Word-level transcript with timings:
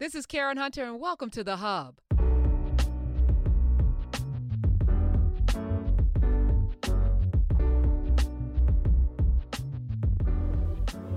This 0.00 0.16
is 0.16 0.26
Karen 0.26 0.56
Hunter, 0.56 0.82
and 0.82 0.98
welcome 0.98 1.30
to 1.30 1.44
The 1.44 1.54
Hub. 1.54 2.00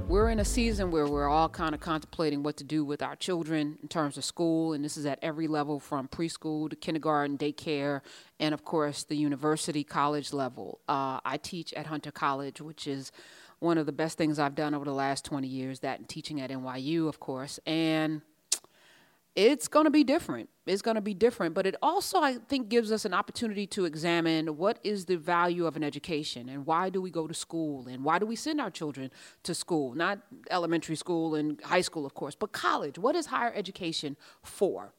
We're 0.07 0.29
in 0.29 0.39
a 0.39 0.45
season 0.45 0.91
where 0.91 1.07
we're 1.07 1.27
all 1.27 1.49
kind 1.49 1.73
of 1.73 1.81
contemplating 1.81 2.43
what 2.43 2.57
to 2.57 2.63
do 2.63 2.85
with 2.85 3.01
our 3.01 3.15
children 3.15 3.79
in 3.81 3.87
terms 3.87 4.15
of 4.15 4.23
school, 4.23 4.73
and 4.73 4.86
this 4.86 4.96
is 4.96 5.07
at 5.07 5.18
every 5.23 5.48
level 5.48 5.80
from 5.80 6.07
preschool 6.07 6.70
to 6.70 6.75
kindergarten, 6.75 7.36
daycare, 7.36 8.02
and 8.39 8.54
of 8.54 8.64
course 8.64 9.04
the 9.04 9.18
university 9.18 9.84
college 9.84 10.34
level. 10.34 10.82
Uh, 10.88 11.20
I 11.25 11.38
teach 11.41 11.73
at 11.73 11.88
Hunter 11.88 12.12
College, 12.12 12.62
which 12.62 12.86
is 12.86 13.12
one 13.57 13.80
of 13.80 13.88
the 13.88 13.91
best 13.91 14.20
things 14.20 14.38
I've 14.38 14.54
done 14.54 14.75
over 14.75 14.86
the 14.86 14.94
last 14.94 15.25
20 15.25 15.48
years, 15.48 15.80
that 15.80 15.98
and 15.98 16.07
teaching 16.07 16.39
at 16.39 16.52
NYU, 16.52 17.07
of 17.07 17.20
course. 17.20 17.59
And 17.66 18.21
it's 19.38 19.67
going 19.67 19.85
to 19.85 19.91
be 19.91 20.04
different. 20.04 20.49
It's 20.65 20.81
going 20.81 20.95
to 20.95 21.02
be 21.02 21.13
different, 21.13 21.53
but 21.53 21.67
it 21.67 21.75
also, 21.84 22.20
I 22.20 22.39
think, 22.49 22.70
gives 22.70 22.91
us 22.91 23.05
an 23.05 23.13
opportunity 23.13 23.67
to 23.67 23.85
examine 23.85 24.57
what 24.57 24.79
is 24.84 25.05
the 25.05 25.16
value 25.16 25.67
of 25.67 25.75
an 25.75 25.84
education 25.84 26.49
and 26.49 26.66
why 26.66 26.89
do 26.89 26.99
we 26.99 27.12
go 27.12 27.27
to 27.27 27.35
school 27.35 27.88
and 27.88 28.03
why 28.03 28.17
do 28.17 28.26
we 28.26 28.35
send 28.35 28.59
our 28.59 28.71
children 28.71 29.12
to 29.43 29.53
school? 29.53 29.93
Not 29.93 30.17
elementary 30.49 30.95
school 30.95 31.35
and 31.35 31.62
high 31.62 31.81
school, 31.81 32.03
of 32.03 32.15
course, 32.15 32.34
but 32.34 32.52
college. 32.52 32.98
What 32.98 33.15
is 33.15 33.27
higher 33.27 33.53
education 33.55 34.17
for? 34.41 34.91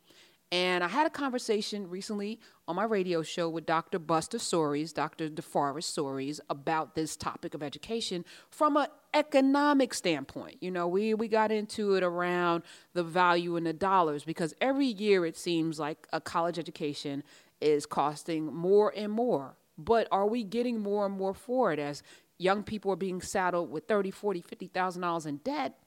And 0.52 0.84
I 0.84 0.88
had 0.88 1.04
a 1.04 1.10
conversation 1.10 1.90
recently 1.90 2.38
on 2.68 2.76
my 2.76 2.84
radio 2.84 3.22
show 3.22 3.48
with 3.48 3.64
Dr. 3.64 3.98
Buster 3.98 4.38
Soaries, 4.38 4.92
Dr. 4.92 5.30
DeForest 5.30 5.84
Soaries, 5.84 6.38
about 6.50 6.94
this 6.94 7.16
topic 7.16 7.54
of 7.54 7.62
education 7.62 8.26
from 8.50 8.76
an 8.76 8.88
economic 9.14 9.94
standpoint. 9.94 10.58
You 10.60 10.70
know, 10.70 10.86
we, 10.86 11.14
we 11.14 11.28
got 11.28 11.50
into 11.50 11.94
it 11.94 12.04
around 12.04 12.62
the 12.92 13.02
value 13.02 13.56
in 13.56 13.64
the 13.64 13.72
dollars 13.72 14.22
because 14.22 14.52
every 14.60 14.86
year 14.86 15.24
it 15.24 15.38
seems 15.38 15.78
like 15.78 16.06
a 16.12 16.20
college 16.20 16.58
education 16.58 17.24
is 17.58 17.86
costing 17.86 18.54
more 18.54 18.92
and 18.94 19.10
more. 19.10 19.56
But 19.78 20.06
are 20.12 20.26
we 20.26 20.44
getting 20.44 20.78
more 20.78 21.06
and 21.06 21.16
more 21.16 21.32
for 21.32 21.72
it 21.72 21.78
as 21.78 22.02
young 22.36 22.62
people 22.62 22.92
are 22.92 22.96
being 22.96 23.22
saddled 23.22 23.70
with 23.70 23.88
30, 23.88 24.10
40, 24.10 24.42
$50,000 24.42 25.26
in 25.26 25.36
debt 25.38 25.78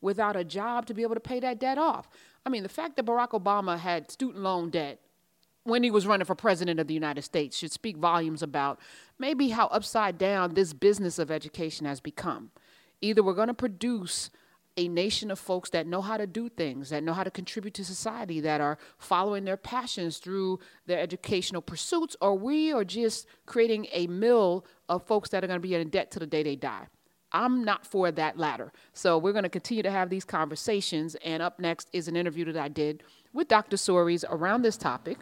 without 0.00 0.36
a 0.36 0.44
job 0.44 0.86
to 0.86 0.94
be 0.94 1.02
able 1.02 1.14
to 1.14 1.20
pay 1.20 1.40
that 1.40 1.58
debt 1.58 1.78
off? 1.78 2.08
I 2.46 2.48
mean, 2.48 2.62
the 2.62 2.68
fact 2.68 2.94
that 2.94 3.06
Barack 3.06 3.30
Obama 3.30 3.76
had 3.76 4.12
student 4.12 4.44
loan 4.44 4.70
debt 4.70 5.00
when 5.68 5.82
he 5.82 5.90
was 5.90 6.06
running 6.06 6.24
for 6.24 6.34
president 6.34 6.80
of 6.80 6.86
the 6.86 6.94
United 6.94 7.22
States 7.22 7.56
should 7.56 7.72
speak 7.72 7.96
volumes 7.96 8.42
about 8.42 8.80
maybe 9.18 9.50
how 9.50 9.66
upside 9.68 10.18
down 10.18 10.54
this 10.54 10.72
business 10.72 11.18
of 11.18 11.30
education 11.30 11.86
has 11.86 12.00
become. 12.00 12.50
Either 13.00 13.22
we're 13.22 13.34
going 13.34 13.48
to 13.48 13.54
produce 13.54 14.30
a 14.76 14.86
nation 14.86 15.30
of 15.30 15.38
folks 15.40 15.70
that 15.70 15.88
know 15.88 16.00
how 16.00 16.16
to 16.16 16.26
do 16.26 16.48
things, 16.48 16.90
that 16.90 17.02
know 17.02 17.12
how 17.12 17.24
to 17.24 17.30
contribute 17.32 17.74
to 17.74 17.84
society, 17.84 18.40
that 18.40 18.60
are 18.60 18.78
following 18.96 19.44
their 19.44 19.56
passions 19.56 20.18
through 20.18 20.60
their 20.86 21.00
educational 21.00 21.60
pursuits, 21.60 22.16
or 22.20 22.36
we 22.36 22.72
are 22.72 22.84
just 22.84 23.26
creating 23.44 23.88
a 23.92 24.06
mill 24.06 24.64
of 24.88 25.04
folks 25.04 25.30
that 25.30 25.42
are 25.42 25.48
going 25.48 25.60
to 25.60 25.66
be 25.68 25.74
in 25.74 25.88
debt 25.88 26.12
to 26.12 26.20
the 26.20 26.26
day 26.26 26.44
they 26.44 26.54
die. 26.54 26.86
I'm 27.32 27.64
not 27.64 27.84
for 27.84 28.10
that 28.12 28.38
latter. 28.38 28.72
So 28.92 29.18
we're 29.18 29.32
going 29.32 29.42
to 29.42 29.50
continue 29.50 29.82
to 29.82 29.90
have 29.90 30.10
these 30.10 30.24
conversations. 30.24 31.16
And 31.24 31.42
up 31.42 31.58
next 31.58 31.88
is 31.92 32.08
an 32.08 32.16
interview 32.16 32.44
that 32.46 32.56
I 32.56 32.68
did 32.68 33.02
with 33.32 33.48
Dr. 33.48 33.76
Soaries 33.76 34.24
around 34.30 34.62
this 34.62 34.76
topic. 34.76 35.18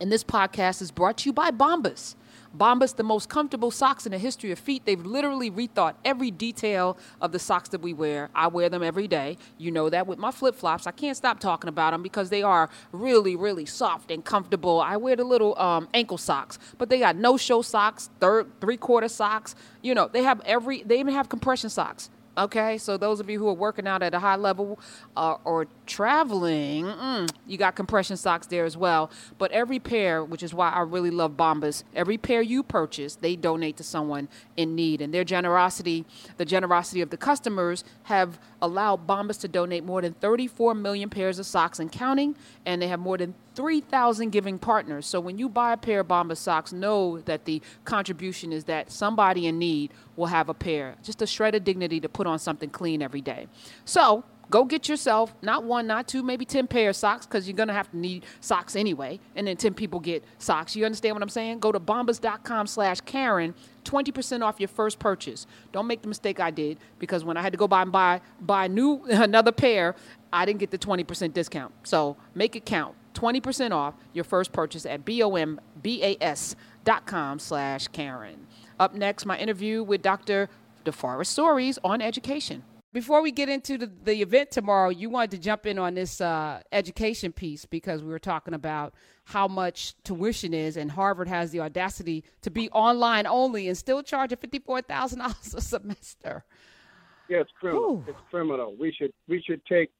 And 0.00 0.10
this 0.10 0.24
podcast 0.24 0.80
is 0.80 0.90
brought 0.90 1.18
to 1.18 1.28
you 1.28 1.32
by 1.34 1.50
Bombas. 1.50 2.14
Bombas, 2.56 2.96
the 2.96 3.02
most 3.02 3.28
comfortable 3.28 3.70
socks 3.70 4.06
in 4.06 4.12
the 4.12 4.18
history 4.18 4.50
of 4.50 4.58
feet. 4.58 4.86
They've 4.86 5.04
literally 5.04 5.50
rethought 5.50 5.94
every 6.04 6.30
detail 6.30 6.96
of 7.20 7.32
the 7.32 7.38
socks 7.38 7.68
that 7.68 7.82
we 7.82 7.92
wear. 7.92 8.30
I 8.34 8.48
wear 8.48 8.68
them 8.70 8.82
every 8.82 9.06
day. 9.06 9.36
You 9.58 9.70
know 9.70 9.90
that 9.90 10.06
with 10.06 10.18
my 10.18 10.30
flip 10.30 10.56
flops. 10.56 10.86
I 10.86 10.90
can't 10.90 11.16
stop 11.16 11.38
talking 11.38 11.68
about 11.68 11.92
them 11.92 12.02
because 12.02 12.30
they 12.30 12.42
are 12.42 12.70
really, 12.92 13.36
really 13.36 13.66
soft 13.66 14.10
and 14.10 14.24
comfortable. 14.24 14.80
I 14.80 14.96
wear 14.96 15.16
the 15.16 15.24
little 15.24 15.56
um, 15.58 15.86
ankle 15.92 16.18
socks, 16.18 16.58
but 16.78 16.88
they 16.88 16.98
got 16.98 17.14
no 17.14 17.36
show 17.36 17.60
socks, 17.62 18.10
third, 18.20 18.50
three 18.60 18.78
quarter 18.78 19.08
socks. 19.08 19.54
You 19.82 19.94
know, 19.94 20.08
they 20.08 20.22
have 20.22 20.40
every, 20.46 20.82
they 20.82 20.98
even 20.98 21.12
have 21.14 21.28
compression 21.28 21.70
socks. 21.70 22.10
Okay, 22.38 22.78
so 22.78 22.96
those 22.96 23.18
of 23.18 23.28
you 23.28 23.40
who 23.40 23.48
are 23.48 23.54
working 23.54 23.88
out 23.88 24.02
at 24.04 24.14
a 24.14 24.20
high 24.20 24.36
level 24.36 24.78
uh, 25.16 25.36
or 25.44 25.66
traveling, 25.84 26.84
mm, 26.84 27.28
you 27.46 27.58
got 27.58 27.74
compression 27.74 28.16
socks 28.16 28.46
there 28.46 28.64
as 28.64 28.76
well. 28.76 29.10
But 29.36 29.50
every 29.50 29.80
pair, 29.80 30.24
which 30.24 30.44
is 30.44 30.54
why 30.54 30.70
I 30.70 30.80
really 30.82 31.10
love 31.10 31.32
Bombas, 31.32 31.82
every 31.94 32.18
pair 32.18 32.40
you 32.40 32.62
purchase, 32.62 33.16
they 33.16 33.34
donate 33.34 33.76
to 33.78 33.82
someone 33.82 34.28
in 34.56 34.76
need. 34.76 35.02
And 35.02 35.12
their 35.12 35.24
generosity, 35.24 36.06
the 36.36 36.44
generosity 36.44 37.00
of 37.00 37.10
the 37.10 37.16
customers, 37.16 37.82
have 38.04 38.38
allowed 38.62 39.08
Bombas 39.08 39.40
to 39.40 39.48
donate 39.48 39.84
more 39.84 40.00
than 40.00 40.14
34 40.14 40.74
million 40.74 41.10
pairs 41.10 41.40
of 41.40 41.46
socks 41.46 41.80
and 41.80 41.90
counting. 41.90 42.36
And 42.64 42.80
they 42.80 42.88
have 42.88 43.00
more 43.00 43.18
than 43.18 43.34
3,000 43.60 44.30
giving 44.30 44.58
partners. 44.58 45.04
So 45.04 45.20
when 45.20 45.36
you 45.36 45.46
buy 45.46 45.74
a 45.74 45.76
pair 45.76 46.00
of 46.00 46.08
Bombas 46.08 46.38
socks, 46.38 46.72
know 46.72 47.20
that 47.26 47.44
the 47.44 47.60
contribution 47.84 48.54
is 48.54 48.64
that 48.64 48.90
somebody 48.90 49.46
in 49.46 49.58
need 49.58 49.92
will 50.16 50.28
have 50.28 50.48
a 50.48 50.54
pair. 50.54 50.94
Just 51.02 51.20
a 51.20 51.26
shred 51.26 51.54
of 51.54 51.62
dignity 51.62 52.00
to 52.00 52.08
put 52.08 52.26
on 52.26 52.38
something 52.38 52.70
clean 52.70 53.02
every 53.02 53.20
day. 53.20 53.48
So 53.84 54.24
go 54.48 54.64
get 54.64 54.88
yourself 54.88 55.34
not 55.42 55.64
one, 55.64 55.86
not 55.86 56.08
two, 56.08 56.22
maybe 56.22 56.46
10 56.46 56.68
pair 56.68 56.88
of 56.88 56.96
socks 56.96 57.26
because 57.26 57.46
you're 57.46 57.56
going 57.56 57.68
to 57.68 57.74
have 57.74 57.90
to 57.90 57.98
need 57.98 58.24
socks 58.40 58.76
anyway. 58.76 59.20
And 59.36 59.46
then 59.46 59.58
10 59.58 59.74
people 59.74 60.00
get 60.00 60.24
socks. 60.38 60.74
You 60.74 60.86
understand 60.86 61.14
what 61.14 61.22
I'm 61.22 61.28
saying? 61.28 61.58
Go 61.58 61.70
to 61.70 61.78
bombas.com 61.78 62.66
slash 62.66 63.02
Karen, 63.02 63.52
20% 63.84 64.42
off 64.42 64.58
your 64.58 64.68
first 64.68 64.98
purchase. 64.98 65.46
Don't 65.70 65.86
make 65.86 66.00
the 66.00 66.08
mistake 66.08 66.40
I 66.40 66.50
did 66.50 66.78
because 66.98 67.24
when 67.24 67.36
I 67.36 67.42
had 67.42 67.52
to 67.52 67.58
go 67.58 67.68
buy 67.68 67.82
and 67.82 67.92
buy, 67.92 68.22
buy 68.40 68.68
new, 68.68 69.04
another 69.10 69.52
pair, 69.52 69.96
I 70.32 70.46
didn't 70.46 70.60
get 70.60 70.70
the 70.70 70.78
20% 70.78 71.34
discount. 71.34 71.74
So 71.82 72.16
make 72.34 72.56
it 72.56 72.64
count. 72.64 72.94
20% 73.14 73.72
off 73.72 73.94
your 74.12 74.24
first 74.24 74.52
purchase 74.52 74.86
at 74.86 75.04
bombas.com 75.04 75.38
slash 77.38 77.88
Karen. 77.88 78.46
Up 78.78 78.94
next, 78.94 79.26
my 79.26 79.36
interview 79.38 79.82
with 79.82 80.02
Dr. 80.02 80.48
DeForest 80.84 81.26
Soaries 81.26 81.78
on 81.84 82.00
education. 82.00 82.62
Before 82.92 83.22
we 83.22 83.30
get 83.30 83.48
into 83.48 83.78
the, 83.78 83.86
the 84.02 84.20
event 84.20 84.50
tomorrow, 84.50 84.88
you 84.88 85.08
wanted 85.10 85.30
to 85.32 85.38
jump 85.38 85.64
in 85.64 85.78
on 85.78 85.94
this 85.94 86.20
uh, 86.20 86.60
education 86.72 87.30
piece 87.30 87.64
because 87.64 88.02
we 88.02 88.08
were 88.08 88.18
talking 88.18 88.52
about 88.52 88.94
how 89.26 89.46
much 89.46 89.94
tuition 90.02 90.52
is, 90.52 90.76
and 90.76 90.90
Harvard 90.90 91.28
has 91.28 91.52
the 91.52 91.60
audacity 91.60 92.24
to 92.42 92.50
be 92.50 92.68
online 92.70 93.28
only 93.28 93.68
and 93.68 93.78
still 93.78 94.02
charge 94.02 94.32
a 94.32 94.36
fifty-four 94.36 94.82
thousand 94.82 95.20
dollars 95.20 95.54
a 95.54 95.60
semester. 95.60 96.44
Yeah, 97.28 97.42
it's 97.42 97.52
criminal. 97.60 97.84
Ooh. 97.84 98.04
It's 98.08 98.18
criminal. 98.28 98.74
We 98.76 98.90
should 98.92 99.12
we 99.28 99.40
should 99.40 99.64
take 99.66 99.92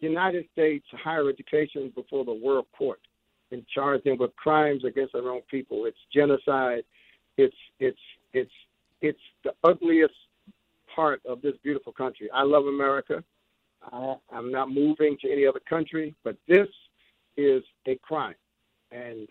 United 0.00 0.46
States 0.52 0.86
higher 0.92 1.28
education 1.28 1.92
before 1.94 2.24
the 2.24 2.32
world 2.32 2.66
court 2.76 3.00
and 3.52 3.66
charge 3.68 4.02
them 4.04 4.16
with 4.18 4.34
crimes 4.36 4.84
against 4.84 5.12
their 5.12 5.28
own 5.30 5.42
people. 5.50 5.84
It's 5.86 5.98
genocide. 6.12 6.82
It's 7.36 7.56
it's 7.78 7.98
it's 8.32 8.50
it's 9.00 9.20
the 9.44 9.52
ugliest 9.64 10.14
part 10.94 11.20
of 11.26 11.42
this 11.42 11.54
beautiful 11.62 11.92
country. 11.92 12.28
I 12.32 12.42
love 12.42 12.66
America. 12.66 13.22
I, 13.92 14.14
I'm 14.32 14.52
not 14.52 14.70
moving 14.70 15.16
to 15.22 15.30
any 15.30 15.46
other 15.46 15.60
country, 15.68 16.14
but 16.22 16.36
this 16.46 16.68
is 17.36 17.62
a 17.86 17.96
crime. 18.02 18.34
And 18.92 19.26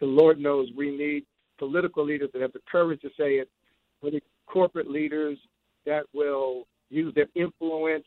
the 0.00 0.06
Lord 0.06 0.40
knows 0.40 0.68
we 0.76 0.96
need 0.96 1.24
political 1.58 2.04
leaders 2.04 2.30
that 2.32 2.42
have 2.42 2.52
the 2.52 2.62
courage 2.70 3.00
to 3.02 3.10
say 3.10 3.34
it. 3.34 3.48
We 4.02 4.10
need 4.10 4.22
corporate 4.46 4.90
leaders 4.90 5.38
that 5.86 6.04
will 6.12 6.66
use 6.90 7.14
their 7.14 7.28
influence 7.34 8.04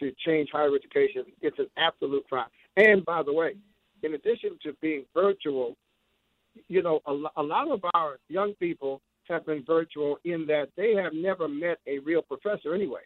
to 0.00 0.12
change 0.24 0.50
higher 0.52 0.74
education. 0.74 1.24
It's 1.40 1.58
an 1.58 1.68
absolute 1.76 2.28
crime. 2.28 2.48
And 2.76 3.04
by 3.04 3.22
the 3.22 3.32
way, 3.32 3.54
in 4.02 4.14
addition 4.14 4.58
to 4.62 4.72
being 4.80 5.04
virtual, 5.14 5.76
you 6.68 6.82
know, 6.82 7.00
a, 7.06 7.40
a 7.40 7.42
lot 7.42 7.70
of 7.70 7.80
our 7.94 8.18
young 8.28 8.54
people 8.54 9.00
have 9.28 9.46
been 9.46 9.64
virtual 9.64 10.18
in 10.24 10.46
that 10.46 10.68
they 10.76 10.94
have 10.94 11.12
never 11.14 11.48
met 11.48 11.78
a 11.86 11.98
real 12.00 12.22
professor 12.22 12.74
anyway. 12.74 13.00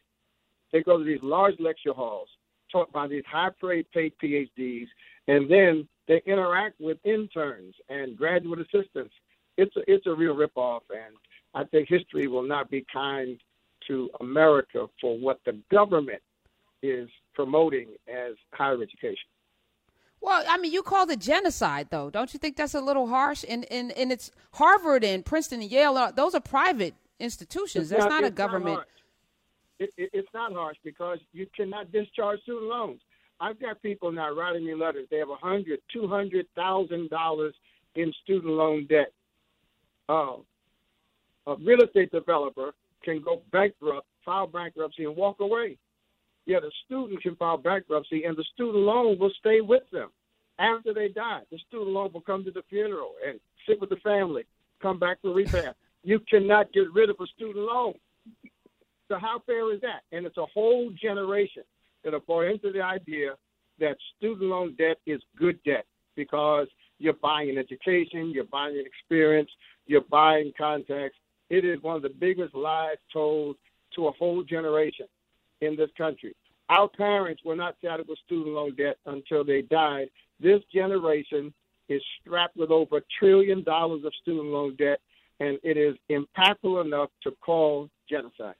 They 0.73 0.83
go 0.83 0.99
to 0.99 1.05
these 1.05 1.23
large 1.23 1.55
lecture 1.61 1.93
halls 1.93 2.29
taught 2.73 2.93
by 2.93 3.07
these 3.07 3.23
high 3.31 3.51
paid 3.61 4.13
PhDs, 4.23 4.87
and 5.29 5.51
then 5.51 5.89
they 6.09 6.23
interact 6.27 6.81
with 6.81 6.99
interns 7.05 7.75
and 7.89 8.17
graduate 8.17 8.61
assistants. 8.61 9.15
It's 9.57 9.75
a, 9.77 9.81
it's 9.87 10.07
a 10.07 10.15
real 10.15 10.35
ripoff, 10.35 10.81
and 10.91 11.15
I 11.55 11.65
think 11.65 11.89
history 11.89 12.27
will 12.27 12.47
not 12.47 12.71
be 12.71 12.85
kind 12.93 13.39
to 13.89 14.11
America 14.21 14.87
for 15.01 15.17
what 15.19 15.41
the 15.47 15.59
government 15.71 16.21
is 16.83 17.09
promoting 17.35 17.89
as 18.09 18.35
higher 18.53 18.81
education. 18.83 19.29
Well, 20.21 20.45
I 20.49 20.59
mean, 20.59 20.73
you 20.73 20.83
called 20.83 21.11
it 21.11 21.21
genocide, 21.21 21.89
though. 21.91 22.11
Don't 22.11 22.33
you 22.33 22.39
think 22.39 22.57
that's 22.57 22.75
a 22.75 22.81
little 22.81 23.07
harsh? 23.07 23.45
And 23.49 23.65
and, 23.71 23.93
and 23.93 24.11
it's 24.11 24.31
Harvard 24.55 25.05
and 25.05 25.25
Princeton 25.25 25.61
and 25.61 25.71
Yale. 25.71 26.11
Those 26.15 26.35
are 26.35 26.41
private 26.41 26.95
institutions. 27.21 27.93
It's 27.93 28.01
that's 28.01 28.11
not, 28.11 28.23
not 28.23 28.25
a 28.25 28.31
government. 28.31 28.79
Not 28.79 28.87
it, 29.79 29.91
it, 29.97 30.11
it's 30.13 30.29
not 30.33 30.53
harsh 30.53 30.77
because 30.83 31.19
you 31.33 31.47
cannot 31.55 31.93
discharge 31.93 32.41
student 32.43 32.67
loans. 32.67 33.01
I've 33.41 33.61
got 33.61 33.83
people 33.83 34.11
now 34.11 34.35
writing 34.35 34.65
me 34.65 34.75
letters. 34.75 35.07
They 35.11 35.19
have 35.19 35.29
a 35.29 35.37
hundred, 35.37 35.81
two 35.93 36.09
hundred 36.09 36.47
thousand 36.55 37.11
dollars 37.11 37.55
in 37.95 38.13
student 38.23 38.53
loan 38.53 38.87
debt. 38.89 39.13
Uh, 40.09 40.37
a 41.47 41.57
real 41.57 41.83
estate 41.83 42.11
developer 42.11 42.73
can 43.05 43.21
go 43.23 43.43
bankrupt, 43.53 44.07
file 44.25 44.47
bankruptcy, 44.47 45.05
and 45.05 45.15
walk 45.15 45.41
away 45.41 45.77
Yet 46.47 46.63
a 46.63 46.71
student 46.85 47.21
can 47.23 47.35
file 47.37 47.59
bankruptcy, 47.59 48.25
and 48.25 48.37
the 48.37 48.45
student 48.55 48.77
loan 48.77 49.19
will 49.19 49.33
stay 49.39 49.61
with 49.61 49.83
them 49.91 50.11
after 50.59 50.95
they 50.95 51.09
die. 51.09 51.41
The 51.51 51.59
student 51.67 51.91
loan 51.91 52.13
will 52.13 52.21
come 52.21 52.45
to 52.45 52.53
the 52.53 52.63
funeral 52.71 53.15
and 53.27 53.41
sit 53.69 53.81
with 53.81 53.91
the 53.91 53.97
family, 53.97 54.45
come 54.81 54.99
back 54.99 55.21
for 55.21 55.35
repair. 55.35 55.75
You 56.05 56.21
cannot 56.31 56.73
get 56.73 56.93
rid 56.95 57.11
of 57.11 57.17
a 57.19 57.27
student 57.35 57.67
loan. 57.67 57.95
So 59.09 59.19
how 59.19 59.43
fair 59.45 59.75
is 59.75 59.81
that? 59.81 60.03
And 60.13 60.25
it's 60.25 60.37
a 60.37 60.47
whole 60.47 60.89
generation 60.91 61.65
that 62.05 62.15
are 62.15 62.21
bought 62.21 62.43
into 62.43 62.71
the 62.71 62.81
idea 62.81 63.35
that 63.81 63.97
student 64.17 64.49
loan 64.49 64.77
debt 64.79 64.99
is 65.05 65.21
good 65.37 65.59
debt 65.65 65.85
because 66.15 66.69
you're 67.01 67.15
buying 67.15 67.51
an 67.51 67.59
education, 67.59 68.31
you're 68.31 68.45
buying 68.45 68.81
experience, 68.87 69.51
you're 69.87 70.03
buying 70.03 70.53
context. 70.57 71.19
It 71.51 71.65
is 71.65 71.83
one 71.83 71.97
of 71.97 72.03
the 72.03 72.09
biggest 72.21 72.55
lies 72.55 72.99
told 73.13 73.57
to 73.97 74.07
a 74.07 74.13
whole 74.13 74.45
generation 74.45 75.07
in 75.61 75.77
this 75.77 75.91
country. 75.97 76.35
Our 76.69 76.89
parents 76.89 77.43
were 77.45 77.57
not 77.57 77.77
saddled 77.83 78.09
with 78.09 78.19
student 78.27 78.55
loan 78.55 78.75
debt 78.75 78.97
until 79.07 79.45
they 79.45 79.63
died. 79.63 80.09
This 80.41 80.61
generation 80.73 81.53
is 81.89 82.03
strapped 82.21 82.57
with 82.57 82.71
over 82.71 82.99
a 82.99 83.03
trillion 83.19 83.63
dollars 83.63 84.05
of 84.05 84.13
student 84.21 84.49
loan 84.49 84.75
debt, 84.77 85.01
and 85.41 85.59
it 85.63 85.77
is 85.77 85.95
impactful 86.11 86.85
enough 86.85 87.11
to 87.23 87.31
call 87.45 87.89
genocide. 88.11 88.57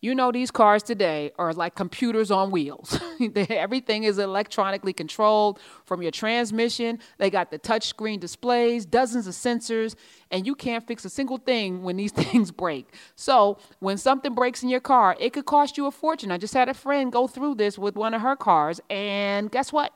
You 0.00 0.14
know, 0.14 0.30
these 0.30 0.52
cars 0.52 0.84
today 0.84 1.32
are 1.38 1.52
like 1.52 1.74
computers 1.74 2.30
on 2.30 2.52
wheels. 2.52 3.00
Everything 3.50 4.04
is 4.04 4.18
electronically 4.18 4.92
controlled 4.92 5.58
from 5.84 6.02
your 6.02 6.12
transmission. 6.12 7.00
They 7.18 7.30
got 7.30 7.50
the 7.50 7.58
touchscreen 7.58 8.20
displays, 8.20 8.86
dozens 8.86 9.26
of 9.26 9.34
sensors, 9.34 9.96
and 10.30 10.46
you 10.46 10.54
can't 10.54 10.86
fix 10.86 11.04
a 11.04 11.10
single 11.10 11.38
thing 11.38 11.82
when 11.82 11.96
these 11.96 12.12
things 12.28 12.52
break. 12.52 12.94
So, 13.16 13.58
when 13.80 13.98
something 13.98 14.34
breaks 14.34 14.62
in 14.62 14.68
your 14.68 14.80
car, 14.80 15.16
it 15.18 15.32
could 15.32 15.46
cost 15.46 15.76
you 15.76 15.86
a 15.86 15.90
fortune. 15.90 16.30
I 16.30 16.38
just 16.38 16.54
had 16.54 16.68
a 16.68 16.74
friend 16.74 17.10
go 17.10 17.26
through 17.26 17.56
this 17.56 17.76
with 17.76 17.96
one 17.96 18.14
of 18.14 18.20
her 18.20 18.36
cars, 18.36 18.80
and 18.88 19.50
guess 19.50 19.72
what? 19.72 19.92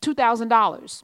$2,000. 0.00 1.02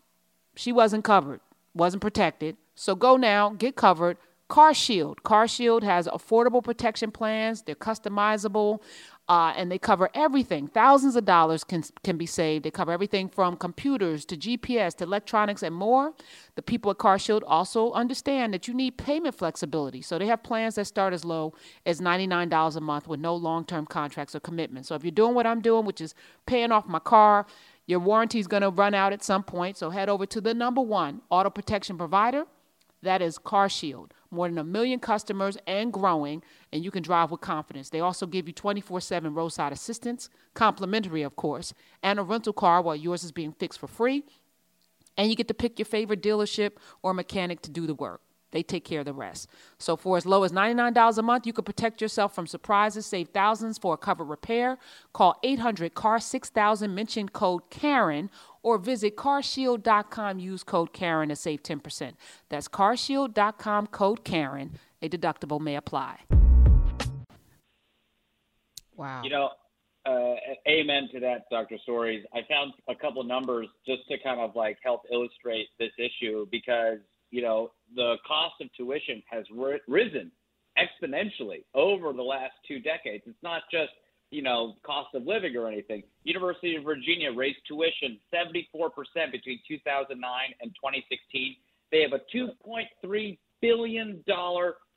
She 0.55 0.73
wasn't 0.73 1.05
covered, 1.05 1.41
wasn't 1.75 2.01
protected. 2.01 2.57
So, 2.75 2.95
go 2.95 3.19
now, 3.19 3.51
get 3.51 3.77
covered 3.77 4.17
Car 4.49 4.73
Shield. 4.75 5.25
Car 5.25 5.49
Shield 5.49 5.83
has 5.83 6.07
affordable 6.07 6.63
protection 6.63 7.11
plans. 7.11 7.63
They're 7.63 7.75
customizable, 7.75 8.81
uh, 9.29 9.53
and 9.57 9.73
they 9.73 9.79
cover 9.79 10.09
everything. 10.15 10.69
Thousands 10.69 11.17
of 11.17 11.25
dollars 11.25 11.65
can 11.65 11.83
can 12.05 12.17
be 12.17 12.27
saved. 12.27 12.65
They 12.65 12.71
cover 12.71 12.93
everything 12.93 13.29
from 13.29 13.57
computers 13.57 14.25
to 14.27 14.37
GPS 14.37 14.95
to 14.99 15.05
electronics 15.05 15.65
and 15.65 15.75
more. 15.75 16.15
The 16.55 16.63
people 16.63 16.93
at 16.93 16.99
Car 16.99 17.19
Shield 17.19 17.43
also 17.45 17.91
understand 17.91 18.55
that 18.55 18.69
you 18.69 18.75
need 18.75 18.97
payment 18.97 19.35
flexibility, 19.35 20.01
so 20.01 20.17
they 20.17 20.29
have 20.29 20.45
plans 20.45 20.77
that 20.77 20.85
start 20.85 21.13
as 21.13 21.25
low 21.25 21.53
as 21.85 22.01
ninety 22.01 22.29
nine 22.29 22.49
dollars 22.49 22.77
a 22.77 22.81
month 22.81 23.09
with 23.09 23.19
no 23.19 23.35
long 23.35 23.65
term 23.65 23.85
contracts 23.85 24.37
or 24.37 24.41
commitments. 24.41 24.89
So 24.89 24.95
if 24.95 25.03
you're 25.03 25.11
doing 25.11 25.35
what 25.35 25.47
I'm 25.47 25.61
doing, 25.61 25.85
which 25.85 26.01
is 26.01 26.15
paying 26.47 26.73
off 26.73 26.87
my 26.87 27.01
car. 27.01 27.47
Your 27.89 28.01
warranty 28.01 28.41
is 28.41 28.49
going 28.49 28.63
to 28.63 28.71
run 28.71 28.95
out 28.95 29.13
at 29.13 29.23
some 29.23 29.45
point, 29.45 29.77
so 29.77 29.91
head 29.91 30.09
over 30.09 30.27
to 30.27 30.41
the 30.41 30.53
number 30.55 30.81
one 30.81 31.21
auto 31.31 31.51
protection 31.51 31.97
provider. 31.97 32.47
That 33.01 33.23
is 33.23 33.39
Car 33.39 33.69
Shield 33.69 34.13
more 34.31 34.49
than 34.49 34.59
a 34.59 34.65
million 34.65 34.99
customers 34.99 35.57
and 35.67 35.93
growing, 35.93 36.43
and 36.73 36.85
you 36.85 36.91
can 36.91 37.03
drive 37.03 37.31
with 37.31 37.41
confidence. 37.41 37.91
They 37.91 38.01
also 38.01 38.27
give 38.27 38.47
you 38.47 38.53
24 38.53 39.01
7 39.01 39.35
roadside 39.35 39.73
assistance, 39.73 40.29
complimentary, 40.55 41.23
of 41.23 41.37
course, 41.37 41.75
and 42.03 42.19
a 42.19 42.23
rental 42.23 42.53
car 42.53 42.83
while 42.83 42.97
yours 42.97 43.25
is 43.25 43.33
being 43.33 43.53
fixed 43.53 43.79
for 43.79 43.87
free. 43.87 44.25
And 45.17 45.31
you 45.31 45.37
get 45.37 45.49
to 45.49 45.55
pick 45.55 45.79
your 45.79 45.87
favorite 45.87 46.23
dealership 46.23 46.73
or 47.03 47.15
mechanic 47.15 47.63
to 47.63 47.71
do 47.71 47.87
the 47.87 47.95
work. 47.95 48.21
They 48.53 48.63
take 48.63 48.85
care 48.85 49.01
of 49.01 49.07
the 49.07 49.13
rest. 49.13 49.49
So 49.79 49.97
for 49.97 50.17
as 50.17 50.25
low 50.25 50.43
as 50.45 50.53
$99 50.53 51.19
a 51.19 51.23
month, 51.23 51.47
you 51.47 51.53
can 51.53 51.65
protect 51.65 52.01
yourself 52.01 52.35
from 52.35 52.47
surprises, 52.47 53.05
save 53.05 53.29
thousands 53.29 53.77
for 53.77 53.95
a 53.95 53.97
covered 53.99 54.25
repair. 54.25 54.79
Call 55.13 55.39
800 55.43 55.95
CAR 55.95 56.21
6000, 56.21 56.95
mention 56.95 57.29
code 57.29 57.69
Karen, 57.71 58.31
or 58.67 58.79
visit 58.79 59.17
carshield.com. 59.17 60.41
Use 60.41 60.65
code 60.65 60.93
Karen 60.93 61.29
to 61.29 61.37
save 61.37 61.63
10%. 61.63 62.15
That's 62.49 62.67
carshield.com, 62.67 63.87
code 63.87 64.25
Karen. 64.25 64.73
A 65.01 65.09
deductible 65.09 65.61
may 65.61 65.77
apply. 65.77 66.19
Wow. 68.97 69.23
You 69.23 69.31
know, 69.31 69.51
uh, 70.05 70.35
amen 70.67 71.09
to 71.13 71.21
that, 71.21 71.45
Dr. 71.51 71.77
Soaries. 71.87 72.25
I 72.35 72.41
found 72.49 72.73
a 72.89 72.95
couple 72.95 73.23
numbers 73.23 73.69
just 73.87 74.09
to 74.09 74.19
kind 74.19 74.41
of 74.41 74.57
like 74.57 74.79
help 74.83 75.03
illustrate 75.13 75.69
this 75.79 75.93
issue 75.99 76.47
because 76.51 76.99
you 77.31 77.43
know, 77.43 77.73
the 77.95 78.17
cost 78.27 78.55
of 78.61 78.69
tuition 78.77 79.23
has 79.31 79.45
risen 79.87 80.31
exponentially 80.79 81.65
over 81.75 82.13
the 82.13 82.23
last 82.23 82.53
two 82.67 82.81
decades. 82.81 83.25
It's 83.27 83.43
not 83.43 83.63
just, 83.71 83.93
you 84.31 84.43
know, 84.43 84.75
cost 84.85 85.15
of 85.15 85.27
living 85.27 85.57
or 85.57 85.69
anything. 85.69 86.03
University 86.25 86.77
of 86.77 86.85
Virginia 86.85 87.33
raised 87.33 87.59
tuition 87.67 88.19
74% 88.35 88.91
between 89.33 89.61
2009 89.69 90.21
and 90.61 90.71
2016. 90.75 91.57
They 91.93 92.03
have 92.03 92.13
a 92.13 92.21
$2.3 92.37 93.39
billion 93.61 94.25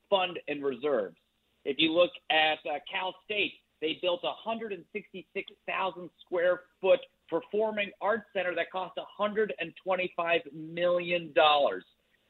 fund 0.09 0.39
in 0.47 0.61
reserves. 0.61 1.17
If 1.65 1.77
you 1.77 1.93
look 1.93 2.11
at 2.31 2.57
uh, 2.65 2.79
Cal 2.91 3.13
State, 3.25 3.53
they 3.81 3.99
built 4.01 4.21
a 4.23 4.33
166,000 4.45 6.09
square 6.25 6.61
foot 6.81 6.99
performing 7.29 7.91
arts 8.01 8.25
center 8.33 8.55
that 8.55 8.71
cost 8.71 8.97
125 8.97 10.41
million 10.53 11.31
dollars. 11.33 11.85